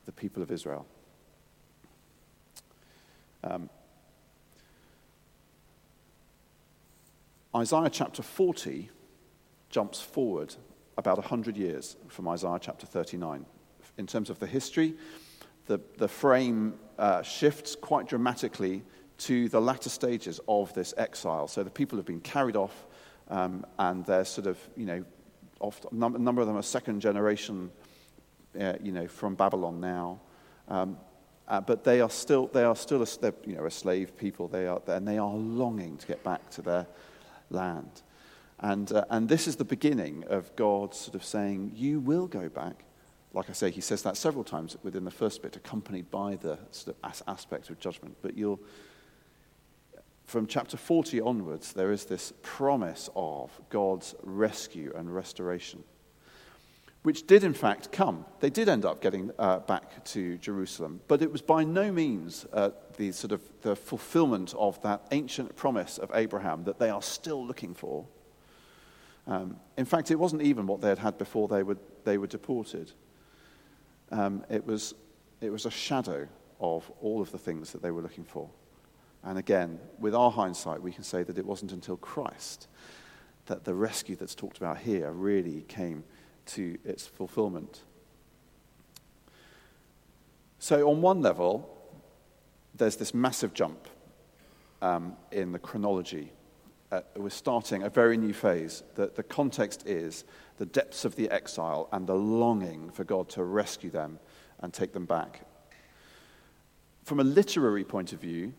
the 0.07 0.13
people 0.13 0.43
of 0.43 0.51
Israel. 0.51 0.87
Um, 3.45 3.69
Isaiah 7.55 7.91
chapter 7.91 8.23
40 8.23 8.91
jumps 9.71 10.01
forward 10.01 10.55
about 10.97 11.19
100 11.19 11.57
years 11.57 11.97
from 12.09 12.29
Isaiah 12.29 12.59
chapter 12.61 12.87
39. 12.87 13.47
In 13.97 14.07
terms 14.07 14.31
of 14.31 14.39
the 14.39 14.47
history, 14.47 14.95
the, 15.69 15.81
the 15.99 16.09
frame 16.09 16.75
uh, 16.99 17.23
shifts 17.23 17.77
quite 17.77 18.09
dramatically 18.09 18.83
to 19.19 19.49
the 19.49 19.61
latter 19.61 19.91
stages 19.91 20.41
of 20.49 20.73
this 20.75 20.95
exile. 20.97 21.47
So 21.47 21.63
the 21.63 21.71
people 21.71 21.99
have 21.99 22.07
been 22.07 22.21
carried 22.21 22.57
off, 22.57 22.87
um, 23.29 23.65
and 23.79 24.05
they're 24.05 24.25
sort 24.25 24.47
of, 24.47 24.59
you 24.77 24.87
know, 24.87 25.05
oft, 25.61 25.87
a 25.91 25.95
number 25.95 26.41
of 26.41 26.47
them 26.47 26.57
are 26.57 26.63
second 26.63 27.01
generation, 27.01 27.71
uh, 28.59 28.75
you 28.83 28.93
know, 28.93 29.07
from 29.07 29.35
Babylon 29.35 29.81
now. 29.81 30.21
Um, 30.69 30.99
uh, 31.47 31.61
but 31.61 31.85
they 31.85 32.01
are 32.01 32.11
still, 32.11 32.47
they 32.49 32.65
are 32.65 32.77
still 32.77 33.03
a, 33.03 33.35
you 33.47 33.57
know, 33.57 33.65
a 33.65 33.71
slave 33.71 34.17
people. 34.17 34.49
They 34.49 34.67
are, 34.67 34.81
and 34.87 35.07
they 35.07 35.19
are 35.19 35.35
longing 35.35 35.97
to 35.99 36.07
get 36.07 36.23
back 36.23 36.51
to 36.51 36.63
their 36.63 36.87
land. 37.51 38.03
And, 38.61 38.91
uh, 38.93 39.05
and 39.09 39.29
this 39.29 39.47
is 39.47 39.57
the 39.57 39.65
beginning 39.65 40.25
of 40.29 40.55
God 40.57 40.95
sort 40.95 41.15
of 41.15 41.25
saying, 41.25 41.73
You 41.75 42.01
will 42.01 42.27
go 42.27 42.49
back. 42.49 42.85
Like 43.35 43.51
I 43.51 43.53
say, 43.53 43.71
he 43.71 43.81
says 43.81 44.03
that 44.03 44.17
several 44.17 44.45
times 44.45 44.77
within 44.83 45.05
the 45.05 45.11
first 45.11 45.43
bit, 45.43 45.57
accompanied 45.57 46.11
by 46.11 46.37
the 46.37 46.59
sort 46.71 46.97
of 47.03 47.23
aspect 47.27 47.69
of 47.71 47.79
judgment. 47.79 48.17
But 48.23 48.37
you'll, 48.37 48.61
from 50.25 50.47
chapter 50.47 50.77
40 50.77 51.21
onwards, 51.21 51.73
there 51.73 51.93
is 51.93 52.05
this 52.07 52.33
promise 52.43 53.11
of 53.15 53.51
God's 53.71 54.15
rescue 54.23 54.93
and 54.97 55.15
restoration, 55.15 55.85
which 57.03 57.27
did 57.27 57.45
in 57.45 57.55
fact 57.55 57.93
come. 57.93 58.25
They 58.41 58.51
did 58.51 58.69
end 58.69 58.87
up 58.87 59.03
getting 59.03 59.31
uh, 59.39 59.61
back 59.61 60.05
to 60.07 60.39
Jerusalem, 60.39 61.01
but 61.07 61.21
it 61.21 61.31
was 61.31 61.43
by 61.43 61.65
no 61.65 61.93
means 61.93 62.47
uh, 62.53 62.71
the 62.97 63.13
sort 63.13 63.33
of 63.33 63.43
the 63.61 63.77
fulfillment 63.77 64.55
of 64.59 64.81
that 64.83 65.07
ancient 65.13 65.55
promise 65.55 65.99
of 65.99 66.11
Abraham 66.15 66.65
that 66.65 66.79
they 66.79 66.89
are 66.89 67.03
still 67.03 67.47
looking 67.47 67.75
for. 67.75 68.07
Um, 69.27 69.57
in 69.77 69.85
fact, 69.85 70.11
it 70.11 70.17
wasn't 70.17 70.43
even 70.43 70.67
what 70.67 70.81
they 70.81 70.89
had 70.89 70.99
had 70.99 71.19
before 71.19 71.49
they 71.49 71.63
were, 71.63 71.77
they 72.05 72.17
were 72.17 72.27
deported. 72.27 72.93
Um, 74.11 74.45
it, 74.49 74.65
was, 74.67 74.95
it 75.41 75.51
was 75.51 75.67
a 75.67 75.71
shadow 75.71 76.27
of 76.61 76.91
all 77.01 77.21
of 77.21 77.31
the 77.31 77.39
things 77.39 77.73
that 77.73 77.83
they 77.83 77.91
were 77.91 78.03
looking 78.03 78.25
for. 78.25 78.49
And 79.25 79.39
again, 79.39 79.79
with 79.99 80.15
our 80.15 80.31
hindsight, 80.31 80.83
we 80.83 80.93
can 80.93 81.05
say 81.05 81.23
that 81.23 81.39
it 81.39 81.45
wasn't 81.45 81.73
until 81.73 81.97
Christ 81.97 82.69
that 83.47 83.65
the 83.65 83.75
rescue 83.75 84.15
that's 84.15 84.35
talked 84.35 84.59
about 84.59 84.79
here 84.79 85.11
really 85.11 85.63
came 85.69 86.05
to 86.47 86.79
its 86.85 87.07
fulfillment. 87.07 87.83
So, 90.59 90.89
on 90.89 91.01
one 91.01 91.23
level, 91.23 91.69
there's 92.75 92.97
this 92.97 93.15
massive 93.15 93.55
jump 93.55 93.89
um, 94.83 95.17
in 95.33 95.53
the 95.53 95.59
chronology. 95.59 96.31
Uh, 96.91 97.03
we're 97.17 97.29
starting 97.29 97.83
a 97.83 97.91
very 97.91 98.17
new 98.17 98.33
phase. 98.33 98.83
The, 98.95 99.13
the 99.15 99.23
context 99.23 99.87
is 99.87 100.25
the 100.57 100.65
depths 100.65 101.05
of 101.05 101.17
the 101.17 101.31
exile 101.31 101.87
and 101.93 102.07
the 102.07 102.15
longing 102.15 102.91
for 102.91 103.05
God 103.05 103.29
to 103.31 103.45
rescue 103.45 103.91
them 103.91 104.19
and 104.61 104.73
take 104.73 104.95
them 104.95 105.05
back. 105.05 105.43
From 107.05 107.21
a 107.21 107.25
literary 107.25 107.85
point 107.85 108.15
of 108.15 108.21
view, 108.21 108.55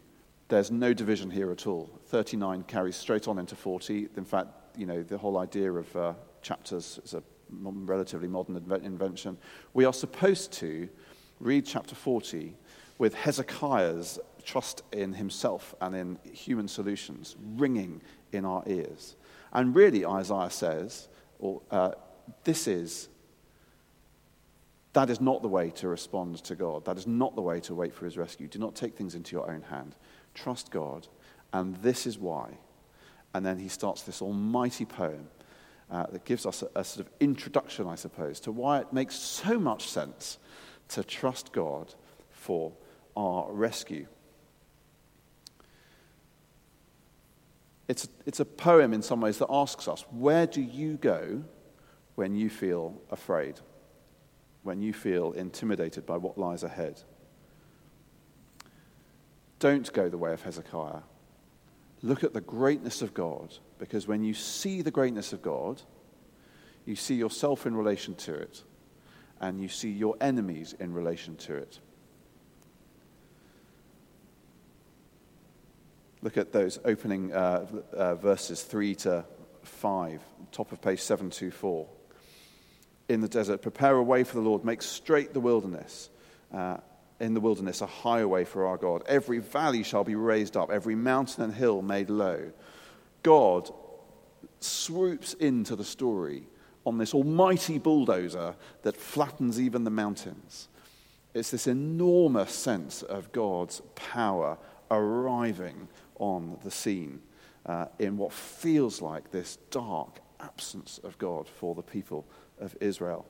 there's 0.47 0.69
no 0.69 0.93
division 0.93 1.31
here 1.31 1.51
at 1.51 1.65
all. 1.65 1.89
39 2.07 2.63
carries 2.63 2.95
straight 2.95 3.27
on 3.27 3.39
into 3.39 3.55
40. 3.55 4.09
In 4.15 4.25
fact, 4.25 4.49
you 4.77 4.85
know, 4.85 5.01
the 5.01 5.17
whole 5.17 5.39
idea 5.39 5.71
of 5.71 5.95
uh, 5.95 6.13
chapters 6.43 6.99
is 7.03 7.15
a 7.15 7.23
relatively 7.49 8.27
modern 8.27 8.55
invention. 8.83 9.37
We 9.73 9.85
are 9.85 9.93
supposed 9.93 10.51
to 10.53 10.87
read 11.39 11.65
chapter 11.65 11.95
40 11.95 12.55
with 12.99 13.15
Hezekiah's 13.15 14.19
trust 14.43 14.83
in 14.91 15.13
himself 15.13 15.75
and 15.81 15.95
in 15.95 16.19
human 16.31 16.67
solutions 16.67 17.35
ringing 17.55 18.01
in 18.31 18.45
our 18.45 18.63
ears. 18.67 19.15
And 19.51 19.75
really, 19.75 20.05
Isaiah 20.05 20.49
says, 20.49 21.07
or, 21.39 21.61
uh, 21.71 21.91
this 22.43 22.67
is, 22.67 23.09
that 24.93 25.09
is 25.09 25.21
not 25.21 25.41
the 25.41 25.47
way 25.47 25.71
to 25.71 25.87
respond 25.87 26.37
to 26.43 26.55
God. 26.55 26.85
That 26.85 26.97
is 26.97 27.07
not 27.07 27.35
the 27.35 27.41
way 27.41 27.59
to 27.61 27.75
wait 27.75 27.93
for 27.93 28.05
his 28.05 28.17
rescue. 28.17 28.47
Do 28.47 28.59
not 28.59 28.75
take 28.75 28.95
things 28.95 29.15
into 29.15 29.35
your 29.35 29.49
own 29.49 29.61
hand. 29.63 29.95
Trust 30.33 30.71
God, 30.71 31.07
and 31.53 31.75
this 31.77 32.05
is 32.05 32.17
why. 32.17 32.57
And 33.33 33.45
then 33.45 33.59
he 33.59 33.67
starts 33.67 34.03
this 34.03 34.21
almighty 34.21 34.85
poem 34.85 35.27
uh, 35.91 36.05
that 36.11 36.25
gives 36.25 36.45
us 36.45 36.63
a, 36.63 36.79
a 36.79 36.83
sort 36.83 37.05
of 37.05 37.13
introduction, 37.19 37.87
I 37.87 37.95
suppose, 37.95 38.39
to 38.41 38.51
why 38.51 38.79
it 38.79 38.93
makes 38.93 39.15
so 39.15 39.59
much 39.59 39.87
sense 39.87 40.37
to 40.89 41.03
trust 41.03 41.51
God 41.51 41.93
for 42.31 42.71
our 43.15 43.51
rescue. 43.51 44.07
It's, 47.89 48.07
it's 48.27 48.39
a 48.39 48.45
poem 48.45 48.93
in 48.93 49.01
some 49.01 49.19
ways 49.19 49.39
that 49.39 49.47
asks 49.49 49.87
us 49.87 50.05
where 50.11 50.45
do 50.45 50.61
you 50.61 50.95
go 50.97 51.43
when 52.13 52.35
you 52.35 52.47
feel 52.47 53.01
afraid, 53.09 53.59
when 54.61 54.79
you 54.79 54.93
feel 54.93 55.31
intimidated 55.31 56.05
by 56.05 56.15
what 56.15 56.37
lies 56.37 56.63
ahead? 56.63 57.01
Don't 59.57 59.91
go 59.91 60.07
the 60.07 60.19
way 60.19 60.31
of 60.31 60.43
Hezekiah. 60.43 61.01
Look 62.03 62.23
at 62.23 62.33
the 62.33 62.41
greatness 62.41 63.01
of 63.01 63.15
God, 63.15 63.57
because 63.79 64.07
when 64.07 64.23
you 64.23 64.35
see 64.35 64.83
the 64.83 64.91
greatness 64.91 65.33
of 65.33 65.41
God, 65.41 65.81
you 66.85 66.95
see 66.95 67.15
yourself 67.15 67.65
in 67.65 67.75
relation 67.75 68.13
to 68.15 68.35
it, 68.35 68.63
and 69.41 69.59
you 69.59 69.67
see 69.67 69.89
your 69.89 70.15
enemies 70.21 70.75
in 70.79 70.93
relation 70.93 71.35
to 71.37 71.55
it. 71.55 71.79
Look 76.21 76.37
at 76.37 76.51
those 76.51 76.79
opening 76.83 77.33
uh, 77.33 77.65
uh, 77.93 78.15
verses 78.15 78.61
3 78.63 78.95
to 78.95 79.25
5, 79.63 80.21
top 80.51 80.71
of 80.71 80.81
page 80.81 81.01
724. 81.01 81.87
In 83.07 83.21
the 83.21 83.27
desert, 83.27 83.61
prepare 83.61 83.95
a 83.95 84.03
way 84.03 84.23
for 84.23 84.35
the 84.35 84.41
Lord, 84.41 84.65
make 84.65 84.81
straight 84.81 85.33
the 85.33 85.39
wilderness. 85.39 86.09
Uh, 86.53 86.77
in 87.19 87.33
the 87.33 87.39
wilderness 87.39 87.81
a 87.81 87.85
highway 87.85 88.45
for 88.45 88.65
our 88.67 88.77
God. 88.77 89.03
Every 89.07 89.39
valley 89.39 89.83
shall 89.83 90.03
be 90.03 90.15
raised 90.15 90.55
up, 90.55 90.71
every 90.71 90.95
mountain 90.95 91.43
and 91.43 91.53
hill 91.53 91.81
made 91.81 92.09
low. 92.09 92.51
God 93.23 93.69
swoops 94.59 95.33
into 95.33 95.75
the 95.75 95.83
story 95.83 96.43
on 96.85 96.97
this 96.97 97.13
almighty 97.13 97.77
bulldozer 97.77 98.55
that 98.83 98.97
flattens 98.97 99.59
even 99.59 99.83
the 99.83 99.89
mountains. 99.89 100.69
It's 101.33 101.51
this 101.51 101.67
enormous 101.67 102.51
sense 102.51 103.03
of 103.03 103.31
God's 103.31 103.81
power 103.95 104.57
arriving 104.89 105.87
on 106.19 106.57
the 106.63 106.71
scene 106.71 107.21
uh, 107.65 107.85
in 107.97 108.17
what 108.17 108.31
feels 108.31 109.01
like 109.01 109.31
this 109.31 109.57
dark 109.71 110.19
absence 110.39 110.99
of 111.03 111.17
God 111.17 111.47
for 111.47 111.75
the 111.75 111.81
people 111.81 112.25
of 112.59 112.75
Israel. 112.79 113.25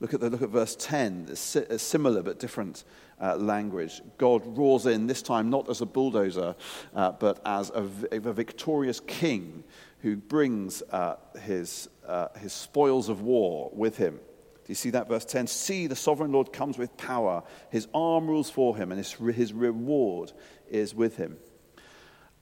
Look 0.00 0.12
at, 0.12 0.20
the, 0.20 0.28
look 0.28 0.42
at 0.42 0.48
verse 0.48 0.76
10, 0.78 1.28
a 1.30 1.78
similar 1.78 2.22
but 2.22 2.40
different 2.40 2.84
uh, 3.20 3.36
language. 3.36 4.02
God 4.18 4.42
roars 4.44 4.86
in, 4.86 5.06
this 5.06 5.22
time 5.22 5.50
not 5.50 5.70
as 5.70 5.80
a 5.80 5.86
bulldozer, 5.86 6.56
uh, 6.94 7.12
but 7.12 7.40
as 7.46 7.70
a, 7.70 7.88
a, 8.10 8.32
victorious 8.32 8.98
king 9.00 9.62
who 10.00 10.16
brings 10.16 10.82
uh, 10.90 11.16
his, 11.40 11.88
uh, 12.06 12.28
his 12.38 12.52
spoils 12.52 13.08
of 13.08 13.22
war 13.22 13.70
with 13.72 13.96
him. 13.96 14.16
Do 14.16 14.70
you 14.70 14.74
see 14.74 14.90
that? 14.90 15.08
Verse 15.08 15.24
10 15.26 15.46
See, 15.46 15.86
the 15.86 15.96
sovereign 15.96 16.32
Lord 16.32 16.52
comes 16.52 16.76
with 16.76 16.96
power, 16.96 17.42
his 17.70 17.86
arm 17.94 18.26
rules 18.26 18.50
for 18.50 18.76
him, 18.76 18.90
and 18.90 18.98
his, 18.98 19.12
his 19.12 19.52
reward 19.52 20.32
is 20.70 20.94
with 20.94 21.16
him. 21.16 21.36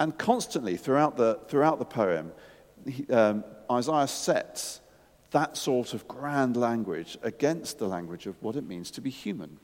And 0.00 0.16
constantly 0.18 0.76
throughout 0.76 1.16
the, 1.16 1.38
throughout 1.48 1.78
the 1.78 1.84
poem, 1.84 2.32
he, 2.86 3.06
um, 3.08 3.44
Isaiah 3.70 4.08
sets 4.08 4.80
that 5.30 5.56
sort 5.56 5.94
of 5.94 6.06
grand 6.06 6.56
language 6.56 7.16
against 7.22 7.78
the 7.78 7.86
language 7.86 8.26
of 8.26 8.40
what 8.42 8.56
it 8.56 8.64
means 8.64 8.90
to 8.92 9.00
be 9.00 9.10
human, 9.10 9.58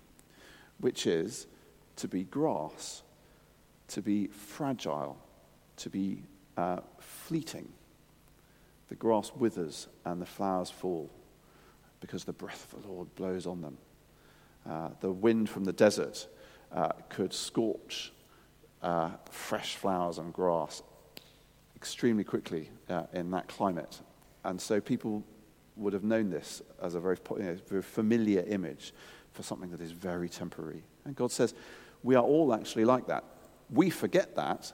which 0.78 1.06
is 1.06 1.46
to 1.96 2.08
be 2.08 2.24
grass, 2.24 3.02
to 3.88 4.00
be 4.00 4.28
fragile, 4.28 5.18
to 5.76 5.90
be 5.90 6.22
uh, 6.56 6.80
fleeting. 6.98 7.68
The 8.88 8.94
grass 8.94 9.32
withers 9.36 9.88
and 10.04 10.22
the 10.22 10.26
flowers 10.26 10.70
fall 10.70 11.10
because 12.00 12.24
the 12.24 12.32
breath 12.32 12.72
of 12.72 12.82
the 12.82 12.88
Lord 12.88 13.14
blows 13.16 13.46
on 13.46 13.60
them. 13.60 13.76
Uh, 14.68 14.90
the 15.00 15.10
wind 15.10 15.50
from 15.50 15.64
the 15.64 15.72
desert 15.72 16.26
uh, 16.72 16.92
could 17.08 17.32
scorch 17.32 18.12
uh, 18.82 19.10
fresh 19.30 19.76
flowers 19.76 20.18
and 20.18 20.32
grass 20.32 20.82
extremely 21.76 22.24
quickly 22.24 22.70
uh, 22.88 23.04
in 23.12 23.30
that 23.30 23.48
climate. 23.48 24.00
And 24.44 24.60
so 24.60 24.80
people 24.80 25.24
would 25.76 25.92
have 25.92 26.04
known 26.04 26.30
this 26.30 26.62
as 26.82 26.94
a 26.94 27.00
very, 27.00 27.16
you 27.36 27.42
know, 27.42 27.56
very 27.68 27.82
familiar 27.82 28.44
image 28.48 28.92
for 29.32 29.42
something 29.42 29.70
that 29.70 29.80
is 29.80 29.92
very 29.92 30.28
temporary. 30.28 30.82
And 31.04 31.14
God 31.14 31.30
says, 31.30 31.54
we 32.02 32.14
are 32.14 32.22
all 32.22 32.52
actually 32.52 32.84
like 32.84 33.06
that. 33.06 33.24
We 33.70 33.90
forget 33.90 34.34
that. 34.36 34.72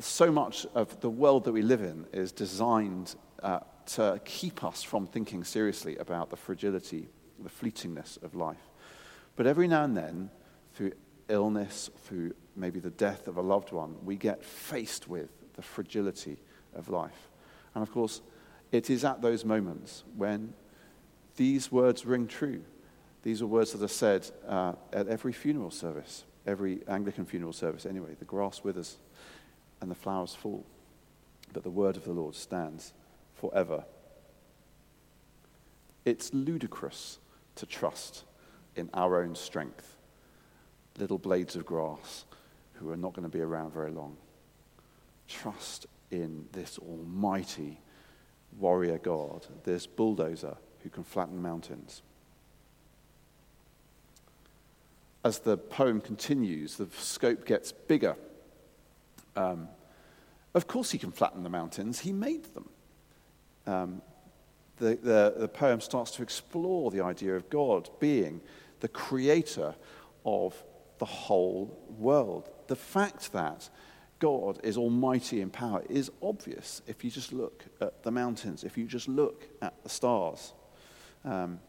So 0.00 0.30
much 0.30 0.66
of 0.74 1.00
the 1.00 1.10
world 1.10 1.44
that 1.44 1.52
we 1.52 1.62
live 1.62 1.82
in 1.82 2.06
is 2.12 2.32
designed 2.32 3.14
uh, 3.42 3.60
to 3.86 4.20
keep 4.24 4.64
us 4.64 4.82
from 4.82 5.06
thinking 5.06 5.44
seriously 5.44 5.96
about 5.96 6.30
the 6.30 6.36
fragility, 6.36 7.08
the 7.38 7.48
fleetingness 7.48 8.22
of 8.22 8.34
life. 8.34 8.70
But 9.36 9.46
every 9.46 9.68
now 9.68 9.84
and 9.84 9.96
then, 9.96 10.30
through 10.74 10.92
illness, 11.28 11.90
through 12.04 12.34
maybe 12.54 12.80
the 12.80 12.90
death 12.90 13.28
of 13.28 13.36
a 13.36 13.42
loved 13.42 13.72
one, 13.72 13.96
we 14.04 14.16
get 14.16 14.44
faced 14.44 15.08
with 15.08 15.28
the 15.54 15.62
fragility 15.62 16.38
of 16.74 16.88
life. 16.88 17.28
And 17.74 17.82
of 17.82 17.92
course, 17.92 18.20
it 18.72 18.90
is 18.90 19.04
at 19.04 19.22
those 19.22 19.44
moments 19.44 20.04
when 20.16 20.54
these 21.36 21.70
words 21.70 22.06
ring 22.06 22.26
true. 22.26 22.62
These 23.22 23.42
are 23.42 23.46
words 23.46 23.72
that 23.72 23.82
are 23.82 23.88
said 23.88 24.30
uh, 24.46 24.74
at 24.92 25.08
every 25.08 25.32
funeral 25.32 25.70
service, 25.70 26.24
every 26.46 26.80
Anglican 26.88 27.26
funeral 27.26 27.52
service 27.52 27.86
anyway. 27.86 28.14
The 28.18 28.24
grass 28.24 28.62
withers 28.62 28.98
and 29.80 29.90
the 29.90 29.94
flowers 29.94 30.34
fall, 30.34 30.64
but 31.52 31.62
the 31.62 31.70
word 31.70 31.96
of 31.96 32.04
the 32.04 32.12
Lord 32.12 32.34
stands 32.34 32.92
forever. 33.34 33.84
It's 36.04 36.32
ludicrous 36.32 37.18
to 37.56 37.66
trust 37.66 38.24
in 38.76 38.88
our 38.94 39.22
own 39.22 39.34
strength, 39.34 39.95
little 40.98 41.18
blades 41.18 41.56
of 41.56 41.66
grass 41.66 42.24
who 42.74 42.90
are 42.90 42.96
not 42.96 43.14
going 43.14 43.28
to 43.28 43.36
be 43.36 43.42
around 43.42 43.72
very 43.72 43.90
long. 43.90 44.16
Trust 45.28 45.86
in 46.10 46.46
this 46.52 46.78
almighty 46.78 47.80
warrior 48.58 48.98
God, 48.98 49.46
this 49.64 49.86
bulldozer 49.86 50.56
who 50.82 50.90
can 50.90 51.04
flatten 51.04 51.40
mountains. 51.42 52.02
As 55.24 55.40
the 55.40 55.56
poem 55.56 56.00
continues, 56.00 56.76
the 56.76 56.86
scope 56.98 57.44
gets 57.44 57.72
bigger. 57.72 58.16
Um, 59.34 59.68
of 60.54 60.66
course, 60.66 60.90
he 60.92 60.98
can 60.98 61.10
flatten 61.10 61.42
the 61.42 61.50
mountains, 61.50 62.00
he 62.00 62.12
made 62.12 62.44
them. 62.54 62.68
Um, 63.66 64.02
the, 64.78 64.94
the, 64.94 65.34
the 65.36 65.48
poem 65.48 65.80
starts 65.80 66.12
to 66.12 66.22
explore 66.22 66.90
the 66.90 67.00
idea 67.00 67.34
of 67.34 67.50
God 67.50 67.90
being 67.98 68.40
the 68.80 68.88
creator 68.88 69.74
of 70.24 70.62
the 70.98 71.04
whole 71.04 71.78
world. 71.98 72.50
The 72.66 72.76
fact 72.76 73.32
that 73.32 73.68
God 74.18 74.58
is 74.62 74.76
almighty 74.76 75.40
in 75.40 75.50
power 75.50 75.82
is 75.88 76.10
obvious 76.22 76.80
if 76.86 77.04
you 77.04 77.10
just 77.10 77.32
look 77.32 77.64
at 77.80 78.02
the 78.02 78.10
mountains, 78.10 78.64
if 78.64 78.78
you 78.78 78.86
just 78.86 79.08
look 79.08 79.46
at 79.60 79.74
the 79.82 79.88
stars. 79.88 80.52
Um, 81.24 81.60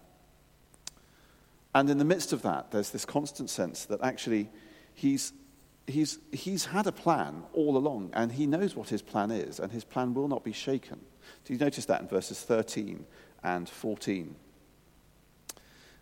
and 1.76 1.90
in 1.90 1.98
the 1.98 2.06
midst 2.06 2.34
of 2.34 2.42
that, 2.44 2.72
there's 2.72 2.92
this 2.92 3.06
constant 3.06 3.50
sense 3.50 3.86
that 3.86 4.02
actually 4.02 4.50
he's, 4.94 5.34
he's, 5.86 6.20
he's 6.32 6.66
had 6.66 6.88
a 6.88 6.92
plan 6.92 7.44
all 7.54 7.78
along, 7.78 8.12
and 8.14 8.32
he 8.32 8.48
knows 8.48 8.76
what 8.76 8.90
his 8.90 9.02
plan 9.02 9.30
is, 9.30 9.60
and 9.60 9.72
his 9.72 9.84
plan 9.84 10.14
will 10.14 10.28
not 10.28 10.44
be 10.44 10.54
shaken. 10.54 11.00
Do 11.44 11.54
you 11.54 11.60
notice 11.60 11.86
that 11.86 12.02
in 12.02 12.08
verses 12.08 12.42
13 12.42 13.06
and 13.44 13.68
14? 13.68 14.36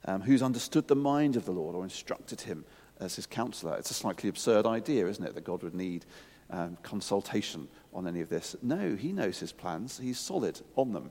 Um, 0.08 0.22
who's 0.22 0.44
understood 0.44 0.88
the 0.88 0.96
mind 0.96 1.36
of 1.36 1.46
the 1.46 1.52
Lord 1.52 1.76
or 1.76 1.84
instructed 1.84 2.42
him 2.42 2.64
as 3.00 3.16
his 3.16 3.26
counselor? 3.26 3.76
It's 3.78 3.92
a 3.92 3.96
slightly 3.96 4.30
absurd 4.30 4.66
idea, 4.66 5.08
isn't 5.08 5.24
it, 5.24 5.36
that 5.36 5.44
God 5.44 5.64
would 5.64 5.76
need 5.76 6.06
um, 6.50 6.78
consultation 6.84 7.68
on 7.94 8.08
any 8.08 8.22
of 8.22 8.30
this. 8.30 8.56
No, 8.62 8.96
he 8.96 9.12
knows 9.12 9.40
his 9.40 9.52
plans, 9.52 9.98
he's 9.98 10.20
solid 10.20 10.62
on 10.76 10.94
them. 10.94 11.10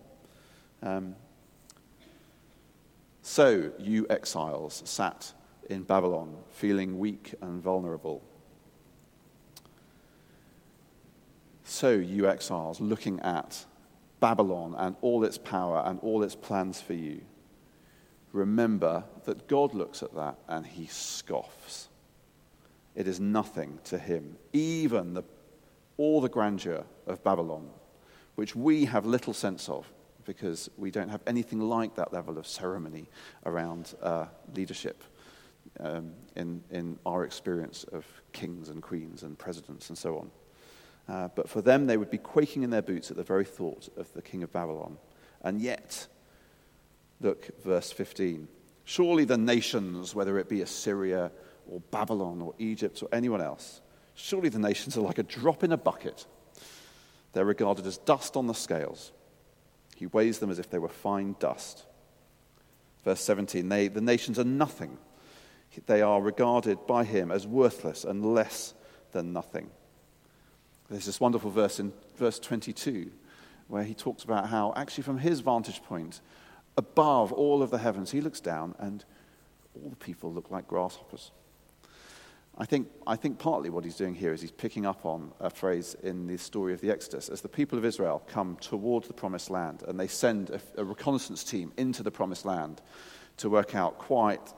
Um, 0.82 1.16
so, 3.22 3.72
you 3.78 4.06
exiles 4.10 4.82
sat 4.84 5.32
in 5.70 5.82
Babylon, 5.82 6.36
feeling 6.50 6.98
weak 6.98 7.34
and 7.40 7.62
vulnerable. 7.62 8.22
So, 11.64 11.92
you 11.92 12.28
exiles 12.28 12.82
looking 12.82 13.18
at 13.20 13.64
Babylon 14.20 14.74
and 14.76 14.94
all 15.00 15.24
its 15.24 15.38
power 15.38 15.82
and 15.86 15.98
all 16.00 16.22
its 16.22 16.34
plans 16.34 16.82
for 16.82 16.92
you, 16.92 17.22
remember 18.34 19.04
that 19.24 19.46
God 19.46 19.74
looks 19.74 20.02
at 20.02 20.14
that 20.14 20.36
and 20.48 20.66
he 20.66 20.86
scoffs. 20.86 21.88
It 22.94 23.08
is 23.08 23.20
nothing 23.20 23.78
to 23.84 23.98
him, 23.98 24.36
even 24.52 25.14
the, 25.14 25.22
all 25.96 26.20
the 26.20 26.28
grandeur 26.28 26.84
of 27.06 27.22
Babylon, 27.24 27.70
which 28.34 28.54
we 28.54 28.84
have 28.86 29.06
little 29.06 29.32
sense 29.32 29.68
of 29.68 29.90
because 30.24 30.68
we 30.76 30.90
don't 30.90 31.08
have 31.08 31.22
anything 31.26 31.60
like 31.60 31.94
that 31.94 32.12
level 32.12 32.38
of 32.38 32.46
ceremony 32.46 33.08
around 33.46 33.94
uh, 34.02 34.26
leadership 34.54 35.04
um, 35.80 36.12
in, 36.34 36.62
in 36.70 36.98
our 37.06 37.24
experience 37.24 37.84
of 37.92 38.06
kings 38.32 38.68
and 38.68 38.82
queens 38.82 39.22
and 39.22 39.38
presidents 39.38 39.88
and 39.90 39.98
so 39.98 40.18
on. 40.18 40.30
Uh, 41.06 41.28
but 41.34 41.48
for 41.48 41.60
them, 41.60 41.86
they 41.86 41.96
would 41.96 42.10
be 42.10 42.18
quaking 42.18 42.62
in 42.62 42.70
their 42.70 42.82
boots 42.82 43.10
at 43.10 43.16
the 43.16 43.22
very 43.22 43.44
thought 43.44 43.88
of 43.96 44.12
the 44.14 44.22
king 44.22 44.42
of 44.42 44.52
Babylon. 44.52 44.96
And 45.42 45.60
yet, 45.60 46.06
look, 47.24 47.50
verse 47.62 47.90
15. 47.90 48.46
Surely 48.84 49.24
the 49.24 49.38
nations, 49.38 50.14
whether 50.14 50.38
it 50.38 50.48
be 50.48 50.60
Assyria 50.60 51.32
or 51.68 51.80
Babylon 51.90 52.40
or 52.42 52.54
Egypt 52.58 53.02
or 53.02 53.08
anyone 53.12 53.40
else, 53.40 53.80
surely 54.14 54.50
the 54.50 54.58
nations 54.58 54.96
are 54.96 55.00
like 55.00 55.18
a 55.18 55.22
drop 55.22 55.64
in 55.64 55.72
a 55.72 55.76
bucket. 55.76 56.26
They're 57.32 57.44
regarded 57.44 57.86
as 57.86 57.98
dust 57.98 58.36
on 58.36 58.46
the 58.46 58.54
scales. 58.54 59.10
He 59.96 60.06
weighs 60.06 60.38
them 60.38 60.50
as 60.50 60.58
if 60.58 60.70
they 60.70 60.78
were 60.78 60.88
fine 60.88 61.34
dust. 61.38 61.84
Verse 63.04 63.20
17 63.20 63.68
they, 63.68 63.88
the 63.88 64.00
nations 64.00 64.38
are 64.38 64.44
nothing. 64.44 64.98
They 65.86 66.02
are 66.02 66.22
regarded 66.22 66.86
by 66.86 67.04
him 67.04 67.32
as 67.32 67.46
worthless 67.46 68.04
and 68.04 68.34
less 68.34 68.74
than 69.12 69.32
nothing. 69.32 69.70
There's 70.88 71.06
this 71.06 71.20
wonderful 71.20 71.50
verse 71.50 71.80
in 71.80 71.92
verse 72.16 72.38
22 72.38 73.10
where 73.68 73.82
he 73.82 73.94
talks 73.94 74.24
about 74.24 74.48
how, 74.50 74.72
actually, 74.76 75.04
from 75.04 75.18
his 75.18 75.40
vantage 75.40 75.82
point, 75.82 76.20
above 76.76 77.32
all 77.32 77.62
of 77.62 77.70
the 77.70 77.78
heavens, 77.78 78.10
he 78.10 78.20
looks 78.20 78.40
down 78.40 78.74
and 78.78 79.04
all 79.74 79.90
the 79.90 79.96
people 79.96 80.32
look 80.32 80.50
like 80.50 80.66
grasshoppers. 80.66 81.30
I 82.56 82.64
think, 82.64 82.88
I 83.04 83.16
think 83.16 83.40
partly 83.40 83.68
what 83.68 83.84
he's 83.84 83.96
doing 83.96 84.14
here 84.14 84.32
is 84.32 84.40
he's 84.40 84.52
picking 84.52 84.86
up 84.86 85.04
on 85.04 85.32
a 85.40 85.50
phrase 85.50 85.96
in 86.04 86.28
the 86.28 86.38
story 86.38 86.72
of 86.72 86.80
the 86.80 86.90
Exodus. 86.90 87.28
As 87.28 87.40
the 87.40 87.48
people 87.48 87.78
of 87.78 87.84
Israel 87.84 88.22
come 88.28 88.56
towards 88.60 89.08
the 89.08 89.12
promised 89.14 89.50
land 89.50 89.82
and 89.88 89.98
they 89.98 90.06
send 90.06 90.50
a, 90.50 90.60
a 90.76 90.84
reconnaissance 90.84 91.42
team 91.42 91.72
into 91.76 92.04
the 92.04 92.12
promised 92.12 92.44
land 92.44 92.80
to 93.38 93.50
work 93.50 93.74
out 93.74 93.98
quite 93.98 94.52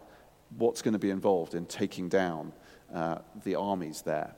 what's 0.58 0.82
going 0.82 0.92
to 0.92 0.98
be 0.98 1.10
involved 1.10 1.54
in 1.54 1.64
taking 1.64 2.08
down 2.10 2.52
uh, 2.92 3.18
the 3.44 3.54
armies 3.54 4.02
there. 4.02 4.34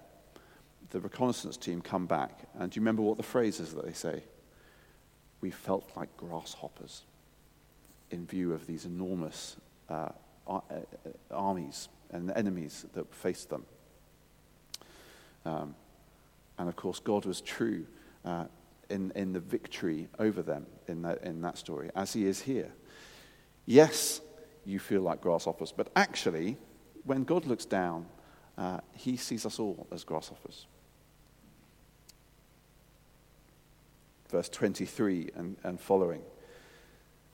The 0.90 1.00
reconnaissance 1.00 1.56
team 1.56 1.82
come 1.82 2.06
back, 2.06 2.48
and 2.58 2.70
do 2.70 2.78
you 2.78 2.80
remember 2.80 3.02
what 3.02 3.18
the 3.18 3.22
phrase 3.22 3.60
is 3.60 3.74
that 3.74 3.84
they 3.84 3.92
say? 3.92 4.22
We 5.40 5.50
felt 5.50 5.90
like 5.96 6.16
grasshoppers 6.16 7.02
in 8.11 8.27
view 8.27 8.53
of 8.53 8.66
these 8.66 8.85
enormous 8.85 9.57
uh, 9.88 10.09
armies 11.31 11.88
and 12.11 12.31
enemies 12.33 12.87
that 12.94 13.12
faced 13.14 13.51
them. 13.51 13.64
Um, 15.44 15.75
and 16.59 16.68
of 16.68 16.77
course, 16.77 17.01
God 17.01 17.25
was 17.25 17.40
true 17.40 17.87
uh, 18.25 18.44
in, 18.90 19.12
in 19.14 19.33
the 19.33 19.40
victory 19.40 20.09
over 20.18 20.42
them 20.42 20.66
in 20.87 21.03
that, 21.03 21.23
in 21.23 21.40
that 21.42 21.59
story, 21.59 21.90
as 21.94 22.12
he 22.12 22.27
is 22.27 22.40
here. 22.42 22.73
Yes, 23.66 24.21
you 24.64 24.79
feel 24.79 25.03
like 25.03 25.21
grasshoppers, 25.21 25.73
but 25.73 25.88
actually, 25.94 26.57
when 27.05 27.25
God 27.25 27.47
looks 27.47 27.64
down, 27.64 28.07
uh, 28.57 28.81
he 28.94 29.16
sees 29.16 29.47
us 29.47 29.59
all 29.59 29.87
as 29.92 30.05
grasshoppers. 30.05 30.66
Verse 34.31 34.49
23 34.49 35.31
and, 35.37 35.57
and 35.64 35.81
following. 35.81 36.23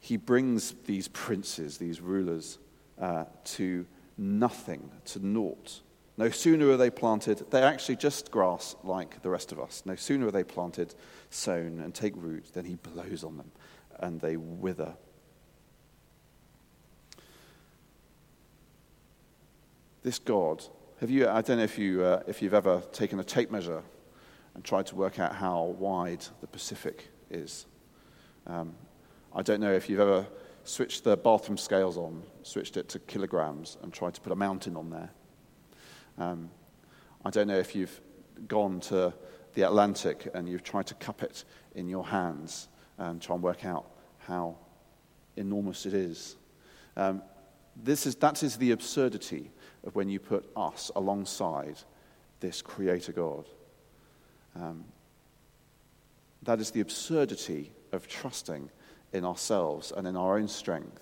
He 0.04 0.18
brings 0.18 0.74
these 0.84 1.08
princes, 1.08 1.78
these 1.78 1.98
rulers, 1.98 2.58
uh, 3.00 3.24
to 3.44 3.86
nothing 4.18 4.90
to 5.06 5.26
naught. 5.26 5.80
No 6.18 6.28
sooner 6.28 6.68
are 6.68 6.76
they 6.76 6.90
planted, 6.90 7.50
they're 7.50 7.64
actually 7.64 7.96
just 7.96 8.30
grass 8.30 8.76
like 8.84 9.22
the 9.22 9.30
rest 9.30 9.50
of 9.50 9.58
us. 9.58 9.82
No 9.86 9.94
sooner 9.94 10.26
are 10.26 10.30
they 10.30 10.44
planted, 10.44 10.94
sown, 11.30 11.80
and 11.80 11.94
take 11.94 12.12
root 12.16 12.52
than 12.52 12.66
he 12.66 12.74
blows 12.74 13.24
on 13.24 13.38
them 13.38 13.50
and 13.98 14.20
they 14.20 14.36
wither. 14.36 14.92
This 20.02 20.18
God, 20.18 20.62
have 21.00 21.08
you, 21.08 21.30
I 21.30 21.40
don't 21.40 21.56
know 21.56 21.64
if, 21.64 21.78
you, 21.78 22.04
uh, 22.04 22.22
if 22.26 22.42
you've 22.42 22.52
ever 22.52 22.82
taken 22.92 23.20
a 23.20 23.24
tape 23.24 23.50
measure 23.50 23.82
and 24.54 24.62
tried 24.62 24.84
to 24.88 24.96
work 24.96 25.18
out 25.18 25.34
how 25.34 25.62
wide 25.78 26.26
the 26.42 26.46
Pacific 26.46 27.08
is. 27.30 27.64
Um, 28.46 28.74
I 29.36 29.42
don't 29.42 29.60
know 29.60 29.72
if 29.72 29.90
you've 29.90 30.00
ever 30.00 30.26
switched 30.62 31.02
the 31.02 31.16
bathroom 31.16 31.58
scales 31.58 31.96
on, 31.96 32.22
switched 32.44 32.76
it 32.76 32.88
to 32.90 33.00
kilograms, 33.00 33.76
and 33.82 33.92
tried 33.92 34.14
to 34.14 34.20
put 34.20 34.30
a 34.30 34.36
mountain 34.36 34.76
on 34.76 34.90
there. 34.90 35.10
Um, 36.18 36.50
I 37.24 37.30
don't 37.30 37.48
know 37.48 37.58
if 37.58 37.74
you've 37.74 38.00
gone 38.46 38.78
to 38.80 39.12
the 39.54 39.62
Atlantic 39.62 40.28
and 40.34 40.48
you've 40.48 40.62
tried 40.62 40.86
to 40.86 40.94
cup 40.94 41.22
it 41.24 41.44
in 41.74 41.88
your 41.88 42.06
hands 42.06 42.68
and 42.96 43.20
try 43.20 43.34
and 43.34 43.42
work 43.42 43.64
out 43.64 43.86
how 44.18 44.56
enormous 45.36 45.84
it 45.84 45.94
is. 45.94 46.36
Um, 46.96 47.20
this 47.74 48.06
is 48.06 48.14
that 48.16 48.44
is 48.44 48.56
the 48.56 48.70
absurdity 48.70 49.50
of 49.84 49.96
when 49.96 50.08
you 50.08 50.20
put 50.20 50.48
us 50.54 50.92
alongside 50.94 51.76
this 52.38 52.62
Creator 52.62 53.12
God. 53.12 53.46
Um, 54.54 54.84
that 56.44 56.60
is 56.60 56.70
the 56.70 56.80
absurdity 56.80 57.72
of 57.90 58.06
trusting 58.06 58.70
in 59.14 59.24
ourselves 59.24 59.92
and 59.96 60.06
in 60.06 60.16
our 60.16 60.36
own 60.36 60.48
strength. 60.48 61.00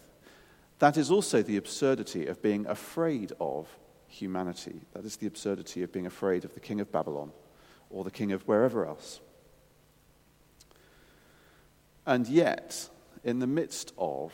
That 0.78 0.96
is 0.96 1.10
also 1.10 1.42
the 1.42 1.56
absurdity 1.56 2.26
of 2.26 2.42
being 2.42 2.66
afraid 2.66 3.32
of 3.40 3.66
humanity. 4.06 4.82
That 4.92 5.04
is 5.04 5.16
the 5.16 5.26
absurdity 5.26 5.82
of 5.82 5.92
being 5.92 6.06
afraid 6.06 6.44
of 6.44 6.54
the 6.54 6.60
king 6.60 6.80
of 6.80 6.92
Babylon 6.92 7.32
or 7.90 8.04
the 8.04 8.10
king 8.10 8.32
of 8.32 8.42
wherever 8.42 8.86
else. 8.86 9.20
And 12.04 12.28
yet, 12.28 12.88
in 13.24 13.38
the 13.38 13.46
midst 13.46 13.92
of 13.96 14.32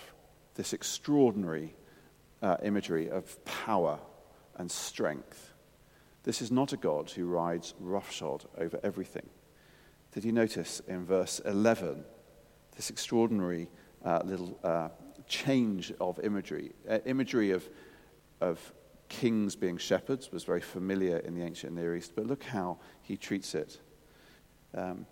this 0.55 0.73
extraordinary 0.73 1.75
uh, 2.43 2.57
imagery 2.63 3.11
of 3.11 3.45
power 3.45 4.01
and 4.57 4.71
strength, 4.71 5.53
this 6.25 6.43
is 6.43 6.51
not 6.51 6.73
a 6.73 6.77
God 6.77 7.11
who 7.11 7.27
rides 7.27 7.75
roughshod 7.79 8.45
over 8.57 8.81
everything. 8.83 9.29
Did 10.13 10.25
you 10.25 10.33
notice 10.33 10.81
in 10.89 11.05
verse 11.05 11.41
11 11.41 12.05
this 12.79 12.91
extraordinary 12.91 13.69
uh, 14.05 14.21
little 14.25 14.57
uh, 14.63 14.89
change 15.27 15.93
of 16.01 16.21
imagery. 16.21 16.71
Uh, 16.89 16.99
imagery 17.07 17.51
of, 17.51 17.69
of 18.41 18.73
kings 19.09 19.57
being 19.57 19.77
shepherds 19.77 20.31
was 20.31 20.45
very 20.45 20.61
familiar 20.61 21.19
in 21.19 21.35
the 21.35 21.43
ancient 21.43 21.75
Near 21.75 21.97
East, 21.97 22.13
but 22.15 22.25
look 22.25 22.45
how 22.45 22.79
he 23.03 23.17
treats 23.17 23.57
it. 23.57 23.81
Um, 24.75 25.07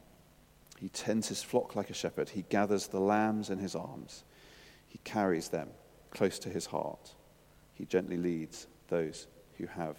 He 0.79 0.89
tends 0.91 1.27
his 1.29 1.43
flock 1.43 1.75
like 1.75 1.91
a 1.91 1.95
shepherd. 1.95 2.29
He 2.29 2.45
gathers 2.51 2.87
the 2.87 3.01
lambs 3.01 3.51
in 3.51 3.59
his 3.59 3.75
arms. 3.75 4.23
He 4.87 4.99
carries 5.03 5.49
them 5.49 5.69
close 6.13 6.39
to 6.41 6.49
his 6.49 6.67
heart. 6.67 7.17
He 7.75 7.85
gently 7.85 8.17
leads 8.17 8.69
those 8.89 9.27
who 9.59 9.67
have 9.67 9.97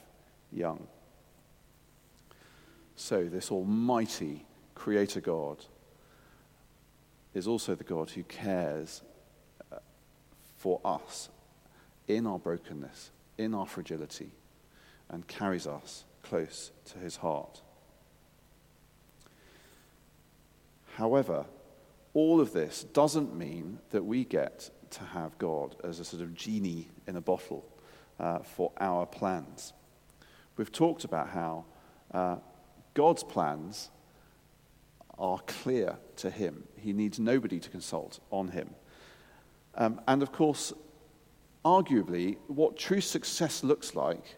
young. 0.53 0.87
So, 2.95 3.25
this 3.25 3.51
almighty 3.51 4.45
creator 4.73 5.19
God 5.19 5.65
is 7.37 7.47
also 7.47 7.75
the 7.75 7.83
God 7.83 8.09
who 8.09 8.23
cares 8.23 9.03
uh, 9.71 9.77
for 10.57 10.81
us 10.83 11.29
in 12.07 12.25
our 12.25 12.39
brokenness, 12.39 13.11
in 13.37 13.53
our 13.53 13.67
fragility, 13.67 14.31
and 15.07 15.27
carries 15.27 15.67
us 15.67 16.03
close 16.23 16.71
to 16.85 16.97
his 16.97 17.17
heart. 17.17 17.61
However, 20.95 21.45
all 22.15 22.41
of 22.41 22.53
this 22.53 22.85
doesn't 22.85 23.35
mean 23.35 23.77
that 23.91 24.03
we 24.03 24.25
get 24.25 24.71
to 24.89 25.03
have 25.03 25.37
God 25.37 25.75
as 25.83 25.99
a 25.99 26.05
sort 26.05 26.23
of 26.23 26.33
genie 26.33 26.87
in 27.05 27.17
a 27.17 27.21
bottle 27.21 27.63
uh, 28.19 28.39
for 28.39 28.71
our 28.79 29.05
plans. 29.05 29.73
We've 30.55 30.71
talked 30.71 31.03
about 31.03 31.29
how 31.29 31.65
uh, 32.11 32.37
God's 32.95 33.23
plans 33.23 33.91
are 35.17 35.39
clear 35.47 35.97
to 36.17 36.29
him. 36.29 36.67
He 36.75 36.93
needs 36.93 37.19
nobody 37.19 37.59
to 37.59 37.69
consult 37.69 38.19
on 38.31 38.49
him. 38.49 38.69
Um, 39.75 40.01
and 40.07 40.21
of 40.21 40.31
course, 40.31 40.73
arguably, 41.63 42.37
what 42.47 42.77
true 42.77 43.01
success 43.01 43.63
looks 43.63 43.95
like 43.95 44.35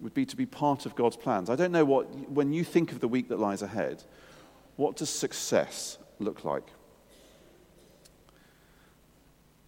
would 0.00 0.14
be 0.14 0.24
to 0.26 0.36
be 0.36 0.46
part 0.46 0.86
of 0.86 0.94
God's 0.96 1.16
plans. 1.16 1.50
I 1.50 1.56
don't 1.56 1.72
know 1.72 1.84
what, 1.84 2.06
when 2.30 2.52
you 2.52 2.64
think 2.64 2.92
of 2.92 3.00
the 3.00 3.08
week 3.08 3.28
that 3.28 3.38
lies 3.38 3.62
ahead, 3.62 4.02
what 4.76 4.96
does 4.96 5.10
success 5.10 5.98
look 6.18 6.44
like? 6.44 6.66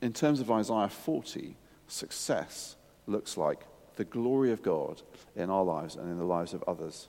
In 0.00 0.12
terms 0.12 0.40
of 0.40 0.50
Isaiah 0.50 0.88
40, 0.88 1.56
success 1.86 2.76
looks 3.06 3.36
like 3.36 3.66
the 3.96 4.04
glory 4.04 4.52
of 4.52 4.62
God 4.62 5.02
in 5.36 5.50
our 5.50 5.62
lives 5.62 5.96
and 5.96 6.10
in 6.10 6.18
the 6.18 6.24
lives 6.24 6.54
of 6.54 6.64
others. 6.66 7.08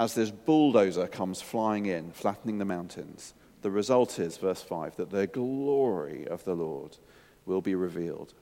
As 0.00 0.14
this 0.14 0.30
bulldozer 0.30 1.06
comes 1.06 1.42
flying 1.42 1.84
in, 1.84 2.12
flattening 2.12 2.56
the 2.56 2.64
mountains, 2.64 3.34
the 3.60 3.70
result 3.70 4.18
is, 4.18 4.38
verse 4.38 4.62
5, 4.62 4.96
that 4.96 5.10
the 5.10 5.26
glory 5.26 6.26
of 6.26 6.42
the 6.44 6.54
Lord 6.54 6.96
will 7.44 7.60
be 7.60 7.74
revealed, 7.74 8.32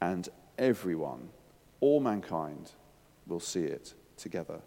and 0.00 0.28
everyone, 0.58 1.30
all 1.80 1.98
mankind, 1.98 2.70
will 3.26 3.40
see 3.40 3.64
it 3.64 3.94
together. 4.16 4.60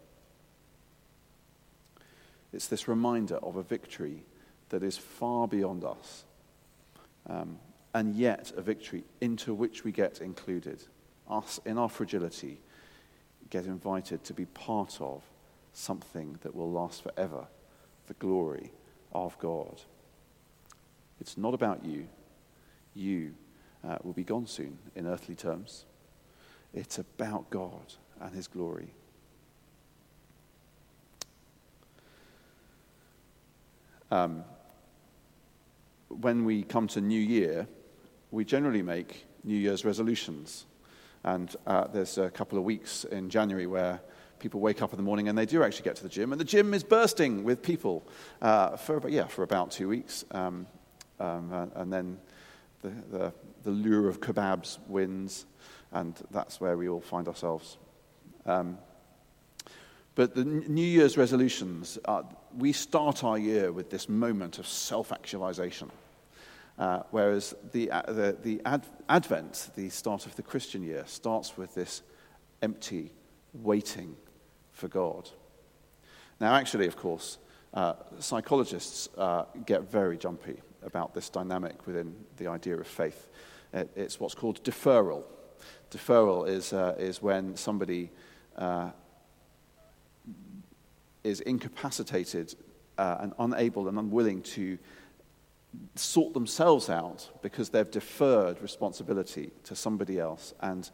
It's 2.52 2.68
this 2.68 2.90
reminder 2.90 3.38
of 3.38 3.56
a 3.56 3.64
victory 3.64 4.26
that 4.72 4.84
is 4.84 4.98
far 4.98 5.48
beyond 5.48 5.86
us, 5.86 6.26
um, 7.28 7.60
and 7.94 8.14
yet 8.14 8.52
a 8.58 8.62
victory 8.62 9.06
into 9.22 9.54
which 9.54 9.86
we 9.86 9.94
get 9.94 10.20
included. 10.20 10.84
Us, 11.30 11.62
in 11.66 11.78
our 11.78 11.88
fragility, 11.88 12.60
get 13.50 13.68
invited 13.68 14.26
to 14.26 14.34
be 14.34 14.44
part 14.48 15.00
of 15.00 15.24
something 15.74 16.38
that 16.42 16.56
will 16.56 16.72
last 16.72 17.04
forever 17.04 17.48
the 18.08 18.14
glory 18.16 18.72
of 19.14 19.38
God. 19.40 19.82
It's 21.20 21.38
not 21.38 21.54
about 21.54 21.86
you. 21.86 22.08
You 22.94 23.34
uh, 23.88 23.98
will 24.04 24.14
be 24.14 24.24
gone 24.24 24.48
soon 24.48 24.78
in 24.96 25.08
earthly 25.08 25.36
terms. 25.36 25.86
It's 26.74 27.00
about 27.00 27.50
God 27.50 27.94
and 28.20 28.34
His 28.34 28.48
glory. 28.48 28.94
Um, 34.10 34.44
when 36.10 36.44
we 36.44 36.64
come 36.64 36.88
to 36.90 37.02
New 37.02 37.20
Year, 37.20 37.68
we 38.32 38.44
generally 38.44 38.82
make 38.82 39.26
New 39.44 39.58
Year's 39.58 39.86
resolutions. 39.86 40.66
And 41.24 41.56
uh, 41.66 41.88
there's 41.88 42.18
a 42.18 42.30
couple 42.30 42.58
of 42.58 42.64
weeks 42.64 43.06
in 43.06 43.30
January 43.30 43.68
where 43.68 44.02
people 44.42 44.60
wake 44.60 44.82
up 44.82 44.92
in 44.92 44.98
the 44.98 45.04
morning 45.04 45.30
and 45.30 45.38
they 45.38 45.46
do 45.46 45.64
actually 45.64 45.84
get 45.84 45.96
to 45.96 46.04
the 46.04 46.10
gym, 46.10 46.32
and 46.34 46.42
the 46.42 46.46
gym 46.46 46.74
is 46.74 46.84
bursting 46.84 47.44
with 47.44 47.62
people 47.62 48.04
uh, 48.42 48.76
for, 48.76 48.98
about, 48.98 49.12
yeah, 49.12 49.28
for 49.28 49.44
about 49.44 49.72
two 49.72 49.88
weeks. 49.88 50.26
Um, 50.32 50.68
um, 51.20 51.72
and 51.76 51.94
then 51.94 52.18
the, 52.82 52.90
the, 53.12 53.34
the, 53.64 53.70
lure 53.70 54.10
of 54.10 54.20
kebabs 54.20 54.80
wins, 54.88 55.46
and 55.92 56.20
that's 56.32 56.60
where 56.60 56.76
we 56.76 56.90
all 56.90 57.00
find 57.00 57.28
ourselves. 57.28 57.78
Um, 58.48 58.80
but 60.16 60.34
the 60.34 60.44
New 60.44 60.86
Year's 60.86 61.16
resolutions, 61.16 62.00
uh, 62.06 62.24
we 62.58 62.74
start 62.74 63.24
our 63.24 63.38
year 63.38 63.72
with 63.72 63.92
this 63.92 64.10
moment 64.10 64.58
of 64.58 64.68
self 64.68 65.12
actualization. 65.12 65.92
Uh, 66.80 67.04
whereas 67.12 67.54
the, 67.72 67.92
uh, 67.92 68.02
the, 68.08 68.36
the 68.42 68.62
ad, 68.66 68.84
Advent, 69.08 69.70
the 69.76 69.90
start 69.90 70.26
of 70.26 70.36
the 70.36 70.42
Christian 70.42 70.82
year, 70.82 71.04
starts 71.06 71.56
with 71.56 71.76
this 71.76 72.02
empty 72.64 73.12
waiting 73.54 74.16
for 74.82 74.88
God. 74.88 75.30
Now, 76.40 76.56
actually, 76.56 76.88
of 76.88 76.98
course, 76.98 77.38
uh, 77.76 77.94
psychologists 78.20 79.10
uh, 79.16 79.44
get 79.66 79.84
very 79.84 80.18
jumpy 80.18 80.60
about 80.82 81.14
this 81.14 81.30
dynamic 81.30 81.86
within 81.86 82.16
the 82.38 82.48
idea 82.48 82.78
of 82.78 82.88
faith. 82.88 83.30
It, 83.74 83.92
it's 83.96 84.20
what's 84.20 84.34
called 84.34 84.64
deferral. 84.64 85.24
Deferral 85.92 86.50
is, 86.50 86.74
uh, 86.74 86.96
is 86.98 87.22
when 87.22 87.56
somebody 87.56 88.10
uh, 88.58 88.90
is 91.24 91.42
incapacitated 91.42 92.56
uh, 92.98 93.18
and 93.20 93.34
unable 93.38 93.88
and 93.88 94.00
unwilling 94.00 94.42
to 94.42 94.80
sort 95.96 96.34
themselves 96.34 96.90
out 96.90 97.30
because 97.44 97.70
they've 97.70 97.92
deferred 97.92 98.60
responsibility 98.64 99.52
to 99.64 99.76
somebody 99.76 100.20
else. 100.20 100.56
And 100.60 100.90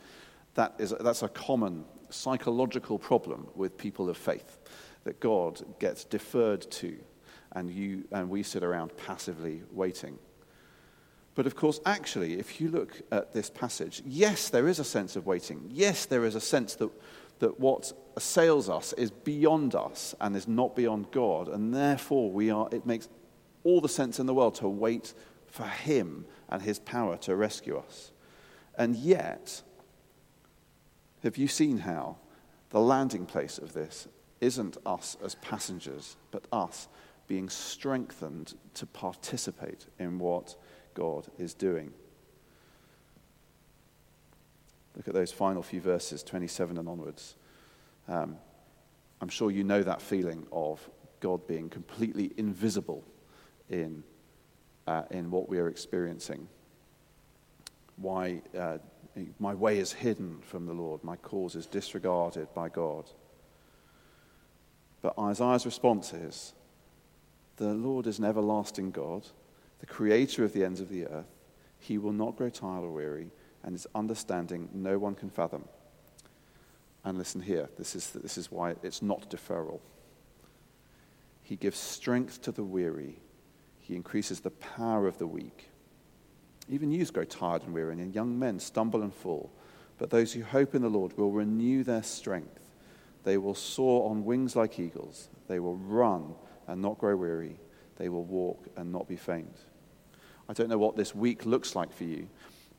that 0.56 0.74
is, 0.78 0.94
that's 1.00 1.24
a 1.24 1.30
common 1.30 1.86
psychological 2.10 2.98
problem 3.00 3.48
with 3.56 3.78
people 3.78 4.10
of 4.10 4.18
faith 4.18 4.60
that 5.04 5.20
God 5.20 5.62
gets 5.80 6.04
deferred 6.04 6.70
to, 6.72 6.98
and, 7.54 7.70
you, 7.72 8.04
and 8.12 8.30
we 8.30 8.44
sit 8.44 8.64
around 8.64 8.96
passively 8.98 9.64
waiting. 9.72 10.20
But 11.34 11.46
of 11.46 11.56
course, 11.56 11.80
actually, 11.86 12.40
if 12.40 12.60
you 12.60 12.70
look 12.70 13.00
at 13.12 13.32
this 13.32 13.50
passage, 13.50 14.02
yes, 14.06 14.50
there 14.50 14.68
is 14.68 14.80
a 14.80 14.84
sense 14.84 15.16
of 15.16 15.28
waiting. 15.28 15.70
Yes, 15.72 16.06
there 16.06 16.26
is 16.26 16.36
a 16.36 16.42
sense 16.42 16.76
that, 16.76 16.90
that 17.40 17.60
what 17.60 17.94
assails 18.16 18.70
us 18.70 18.92
is 18.94 19.12
beyond 19.12 19.76
us 19.76 20.16
and 20.20 20.36
is 20.36 20.48
not 20.48 20.76
beyond 20.76 21.12
God, 21.12 21.48
and 21.48 21.74
therefore 21.74 22.32
we 22.32 22.50
are, 22.50 22.68
it 22.72 22.86
makes 22.86 23.08
all 23.64 23.82
the 23.82 23.88
sense 23.88 24.20
in 24.20 24.26
the 24.26 24.34
world 24.34 24.56
to 24.56 24.68
wait 24.68 25.14
for 25.46 25.66
Him 25.66 26.26
and 26.50 26.62
His 26.62 26.80
power 26.80 27.18
to 27.18 27.36
rescue 27.36 27.78
us. 27.78 28.12
And 28.76 28.96
yet, 28.96 29.62
have 31.24 31.38
you 31.38 31.48
seen 31.48 31.80
how 31.80 32.18
the 32.70 32.80
landing 32.80 33.26
place 33.26 33.58
of 33.58 33.74
this 33.74 34.08
isn't 34.42 34.78
us 34.86 35.18
as 35.24 35.36
passengers, 35.36 36.16
but 36.32 36.46
us 36.52 36.88
being 37.28 37.50
strengthened 37.50 38.54
to 38.76 38.86
participate 38.86 39.86
in 40.00 40.20
what 40.20 40.56
God 40.94 41.28
is 41.38 41.54
doing? 41.54 41.94
Look 44.96 45.08
at 45.08 45.14
those 45.14 45.32
final 45.32 45.62
few 45.62 45.82
verses, 45.82 46.24
27 46.24 46.78
and 46.78 46.90
onwards. 46.90 47.36
Um, 48.08 48.38
I'm 49.22 49.30
sure 49.30 49.52
you 49.52 49.64
know 49.64 49.84
that 49.84 50.02
feeling 50.02 50.48
of 50.52 50.88
God 51.20 51.46
being 51.48 51.70
completely 51.70 52.32
invisible 52.38 53.04
in, 53.70 54.04
uh, 54.86 55.04
in 55.12 55.30
what 55.32 55.50
we 55.50 55.60
are 55.60 55.68
experiencing. 55.68 56.48
Why 57.98 58.42
uh, 58.58 58.78
my 59.40 59.54
way 59.54 59.80
is 59.80 59.94
hidden 59.94 60.40
from 60.42 60.66
the 60.66 60.74
Lord, 60.74 61.04
my 61.04 61.16
cause 61.16 61.56
is 61.56 61.66
disregarded 61.66 62.54
by 62.54 62.70
God. 62.70 63.10
But 65.02 65.18
Isaiah's 65.20 65.66
response 65.66 66.14
is 66.14 66.54
the 67.58 67.74
Lord 67.74 68.08
is 68.08 68.20
an 68.20 68.26
everlasting 68.26 68.92
God, 68.92 69.26
the 69.80 69.86
creator 69.86 70.44
of 70.44 70.54
the 70.54 70.64
ends 70.64 70.80
of 70.80 70.90
the 70.90 71.08
earth. 71.08 71.26
He 71.80 71.98
will 71.98 72.12
not 72.12 72.36
grow 72.36 72.50
tired 72.50 72.84
or 72.84 72.92
weary, 72.92 73.30
and 73.64 73.74
his 73.74 73.88
understanding 73.96 74.70
no 74.74 74.98
one 74.98 75.16
can 75.16 75.30
fathom. 75.30 75.66
And 77.04 77.18
listen 77.18 77.42
here, 77.42 77.70
this 77.78 77.96
is, 77.96 78.10
this 78.12 78.38
is 78.38 78.52
why 78.52 78.76
it's 78.84 79.02
not 79.02 79.30
deferral. 79.30 79.80
He 81.42 81.56
gives 81.56 81.78
strength 81.78 82.42
to 82.42 82.52
the 82.52 82.64
weary, 82.64 83.20
he 83.80 83.96
increases 83.96 84.42
the 84.42 84.52
power 84.52 85.08
of 85.08 85.18
the 85.18 85.28
weak. 85.28 85.70
Even 86.70 86.92
youths 86.92 87.12
grow 87.12 87.24
tired 87.24 87.64
and 87.64 87.74
weary, 87.74 87.94
and 87.94 88.14
young 88.14 88.38
men 88.38 88.60
stumble 88.60 89.02
and 89.02 89.14
fall. 89.14 89.52
But 89.98 90.10
those 90.10 90.34
who 90.34 90.44
hope 90.44 90.76
in 90.76 90.82
the 90.82 90.90
Lord 90.90 91.18
will 91.18 91.32
renew 91.32 91.84
their 91.84 92.04
strength. 92.04 92.72
They 93.24 93.38
will 93.38 93.56
soar 93.56 94.10
on 94.10 94.26
wings 94.26 94.56
like 94.56 94.80
eagles. 94.80 95.30
They 95.48 95.60
will 95.60 95.76
run 95.76 96.36
and 96.68 96.82
not 96.82 96.98
grow 96.98 97.16
weary. 97.16 97.60
They 97.96 98.10
will 98.10 98.24
walk 98.24 98.68
and 98.76 98.92
not 98.92 99.08
be 99.08 99.16
faint. 99.16 99.58
I 100.48 100.54
don't 100.54 100.70
know 100.70 100.78
what 100.78 100.96
this 100.96 101.16
week 101.16 101.46
looks 101.46 101.76
like 101.76 101.92
for 101.92 102.04
you. 102.04 102.28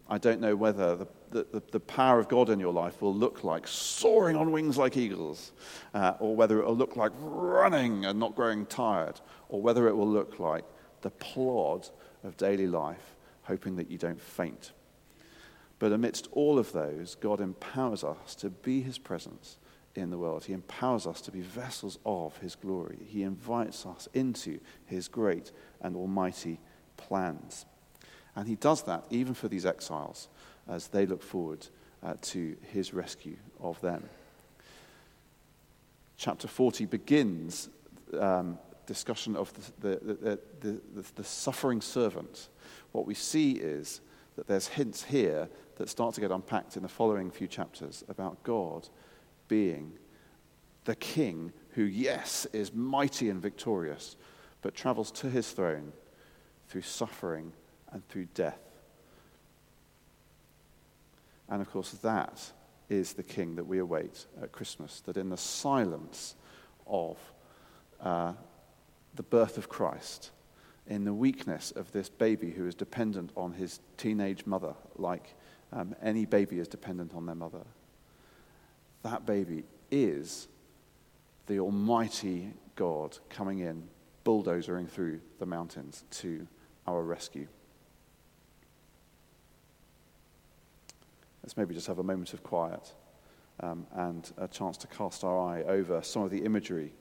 I 0.09 0.17
don't 0.17 0.41
know 0.41 0.57
whether 0.57 0.97
the, 1.31 1.47
the, 1.53 1.63
the 1.71 1.81
power 1.81 2.19
of 2.19 2.29
God 2.29 2.49
in 2.49 2.59
your 2.59 2.73
life 2.73 3.03
will 3.03 3.15
look 3.15 3.45
like 3.45 3.69
soaring 3.69 4.37
on 4.37 4.53
wings 4.53 4.79
like 4.79 4.97
eagles, 4.97 5.53
uh, 5.93 6.15
or 6.19 6.35
whether 6.35 6.61
it 6.61 6.67
will 6.67 6.77
look 6.77 6.97
like 6.97 7.13
running 7.19 8.07
and 8.07 8.19
not 8.19 8.35
growing 8.35 8.65
tired, 8.65 9.21
or 9.51 9.61
whether 9.61 9.87
it 9.87 9.95
will 9.95 10.09
look 10.09 10.39
like 10.39 10.65
the 11.03 11.11
plod 11.11 11.89
of 12.25 12.39
daily 12.39 12.67
life, 12.67 13.17
hoping 13.49 13.77
that 13.77 13.91
you 13.91 13.99
don't 13.99 14.21
faint. 14.21 14.73
But 15.79 15.93
amidst 15.93 16.29
all 16.33 16.59
of 16.59 16.73
those, 16.73 17.17
God 17.17 17.41
empowers 17.41 18.05
us 18.05 18.35
to 18.37 18.51
be 18.51 18.81
his 18.81 18.99
presence 18.99 19.59
in 19.95 20.11
the 20.11 20.19
world. 20.19 20.45
He 20.45 20.53
empowers 20.53 21.07
us 21.07 21.21
to 21.23 21.33
be 21.33 21.41
vessels 21.41 21.99
of 22.05 22.37
his 22.39 22.55
glory. 22.55 22.99
He 23.07 23.23
invites 23.23 23.87
us 23.87 24.09
into 24.15 24.61
his 24.87 25.09
great 25.09 25.51
and 25.81 25.97
almighty 25.97 26.61
plans. 26.97 27.65
And 28.37 28.47
he 28.47 28.55
does 28.55 28.83
that 28.83 29.05
even 29.11 29.35
for 29.35 29.49
these 29.49 29.67
exiles 29.67 30.29
as 30.69 30.89
they 30.89 31.07
look 31.07 31.23
forward 31.23 31.67
uh, 32.03 32.15
to 32.21 32.57
his 32.73 32.93
rescue 32.93 33.37
of 33.61 33.81
them. 33.81 34.05
Chapter 36.17 36.49
40 36.49 36.87
begins 36.87 37.69
um, 38.19 38.59
discussion 38.87 39.37
of 39.37 39.53
the, 39.81 40.01
the, 40.01 40.39
the, 40.61 41.05
the, 41.15 41.25
suffering 41.25 41.81
servant. 41.81 42.49
What 42.93 43.07
we 43.07 43.15
see 43.15 43.53
is 43.53 44.01
that 44.37 44.47
there's 44.47 44.69
hints 44.69 45.05
here 45.05 45.49
that 45.77 45.89
start 45.89 46.15
to 46.15 46.21
get 46.21 46.31
unpacked 46.31 46.77
in 46.77 46.83
the 46.83 46.89
following 46.89 47.31
few 47.31 47.47
chapters 47.47 48.05
about 48.09 48.43
God 48.43 48.89
being 49.49 49.93
the 50.85 50.97
king 50.97 51.53
who, 51.73 51.83
yes, 51.83 52.47
is 52.53 52.73
mighty 52.73 53.31
and 53.31 53.43
victorious, 53.43 54.17
but 54.63 54.75
travels 54.75 55.11
to 55.13 55.29
his 55.29 55.51
throne 55.51 55.93
through 56.69 56.83
suffering 56.83 57.53
and 57.93 58.07
through 58.09 58.27
death. 58.35 58.61
And 61.49 61.63
of 61.63 61.71
course, 61.71 61.91
that 61.91 62.53
is 62.89 63.13
the 63.13 63.23
king 63.23 63.57
that 63.57 63.65
we 63.65 63.79
await 63.79 64.27
at 64.43 64.53
Christmas, 64.53 65.01
that 65.07 65.17
in 65.17 65.29
the 65.29 65.37
silence 65.37 66.35
of 66.87 67.19
uh, 68.01 68.33
the 69.15 69.23
birth 69.23 69.59
of 69.59 69.69
Christ, 69.69 70.31
in 70.89 71.05
the 71.05 71.15
weakness 71.15 71.71
of 71.71 71.93
this 71.93 72.09
baby 72.09 72.51
who 72.51 72.67
is 72.67 72.75
dependent 72.75 73.31
on 73.37 73.53
his 73.53 73.81
teenage 73.97 74.47
mother, 74.47 74.75
like 74.97 75.35
um, 75.73 75.95
any 76.03 76.25
baby 76.25 76.59
is 76.59 76.67
dependent 76.67 77.15
on 77.15 77.27
their 77.27 77.35
mother, 77.35 77.65
that 79.03 79.27
baby 79.27 79.65
is 79.91 80.49
the 81.47 81.61
Almighty 81.61 82.53
God 82.75 83.19
coming 83.29 83.61
in, 83.61 83.85
bulldozering 84.25 84.87
through 84.87 85.21
the 85.39 85.47
mountains 85.47 86.05
to 86.11 86.47
our 86.87 87.03
rescue. 87.03 87.47
Let's 91.43 91.57
maybe 91.57 91.75
just 91.75 91.87
have 91.87 91.99
a 91.99 92.03
moment 92.03 92.33
of 92.33 92.43
quiet 92.43 92.93
um, 93.61 93.87
and 93.95 94.31
a 94.37 94.49
chance 94.49 94.77
to 94.79 94.87
cast 94.87 95.25
our 95.25 95.39
eye 95.39 95.63
over 95.63 96.03
some 96.03 96.23
of 96.23 96.31
the 96.31 96.45
imagery. 96.45 96.93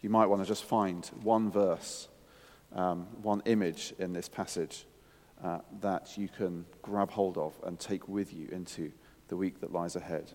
You 0.00 0.10
might 0.10 0.26
want 0.26 0.42
to 0.42 0.48
just 0.48 0.64
find 0.64 1.04
one 1.22 1.50
verse, 1.50 2.08
um, 2.72 3.06
one 3.22 3.42
image 3.46 3.94
in 3.98 4.12
this 4.12 4.28
passage 4.28 4.86
uh, 5.42 5.58
that 5.80 6.16
you 6.16 6.28
can 6.28 6.64
grab 6.82 7.10
hold 7.10 7.38
of 7.38 7.54
and 7.64 7.78
take 7.78 8.08
with 8.08 8.32
you 8.32 8.48
into 8.50 8.92
the 9.28 9.36
week 9.36 9.60
that 9.60 9.72
lies 9.72 9.96
ahead. 9.96 10.32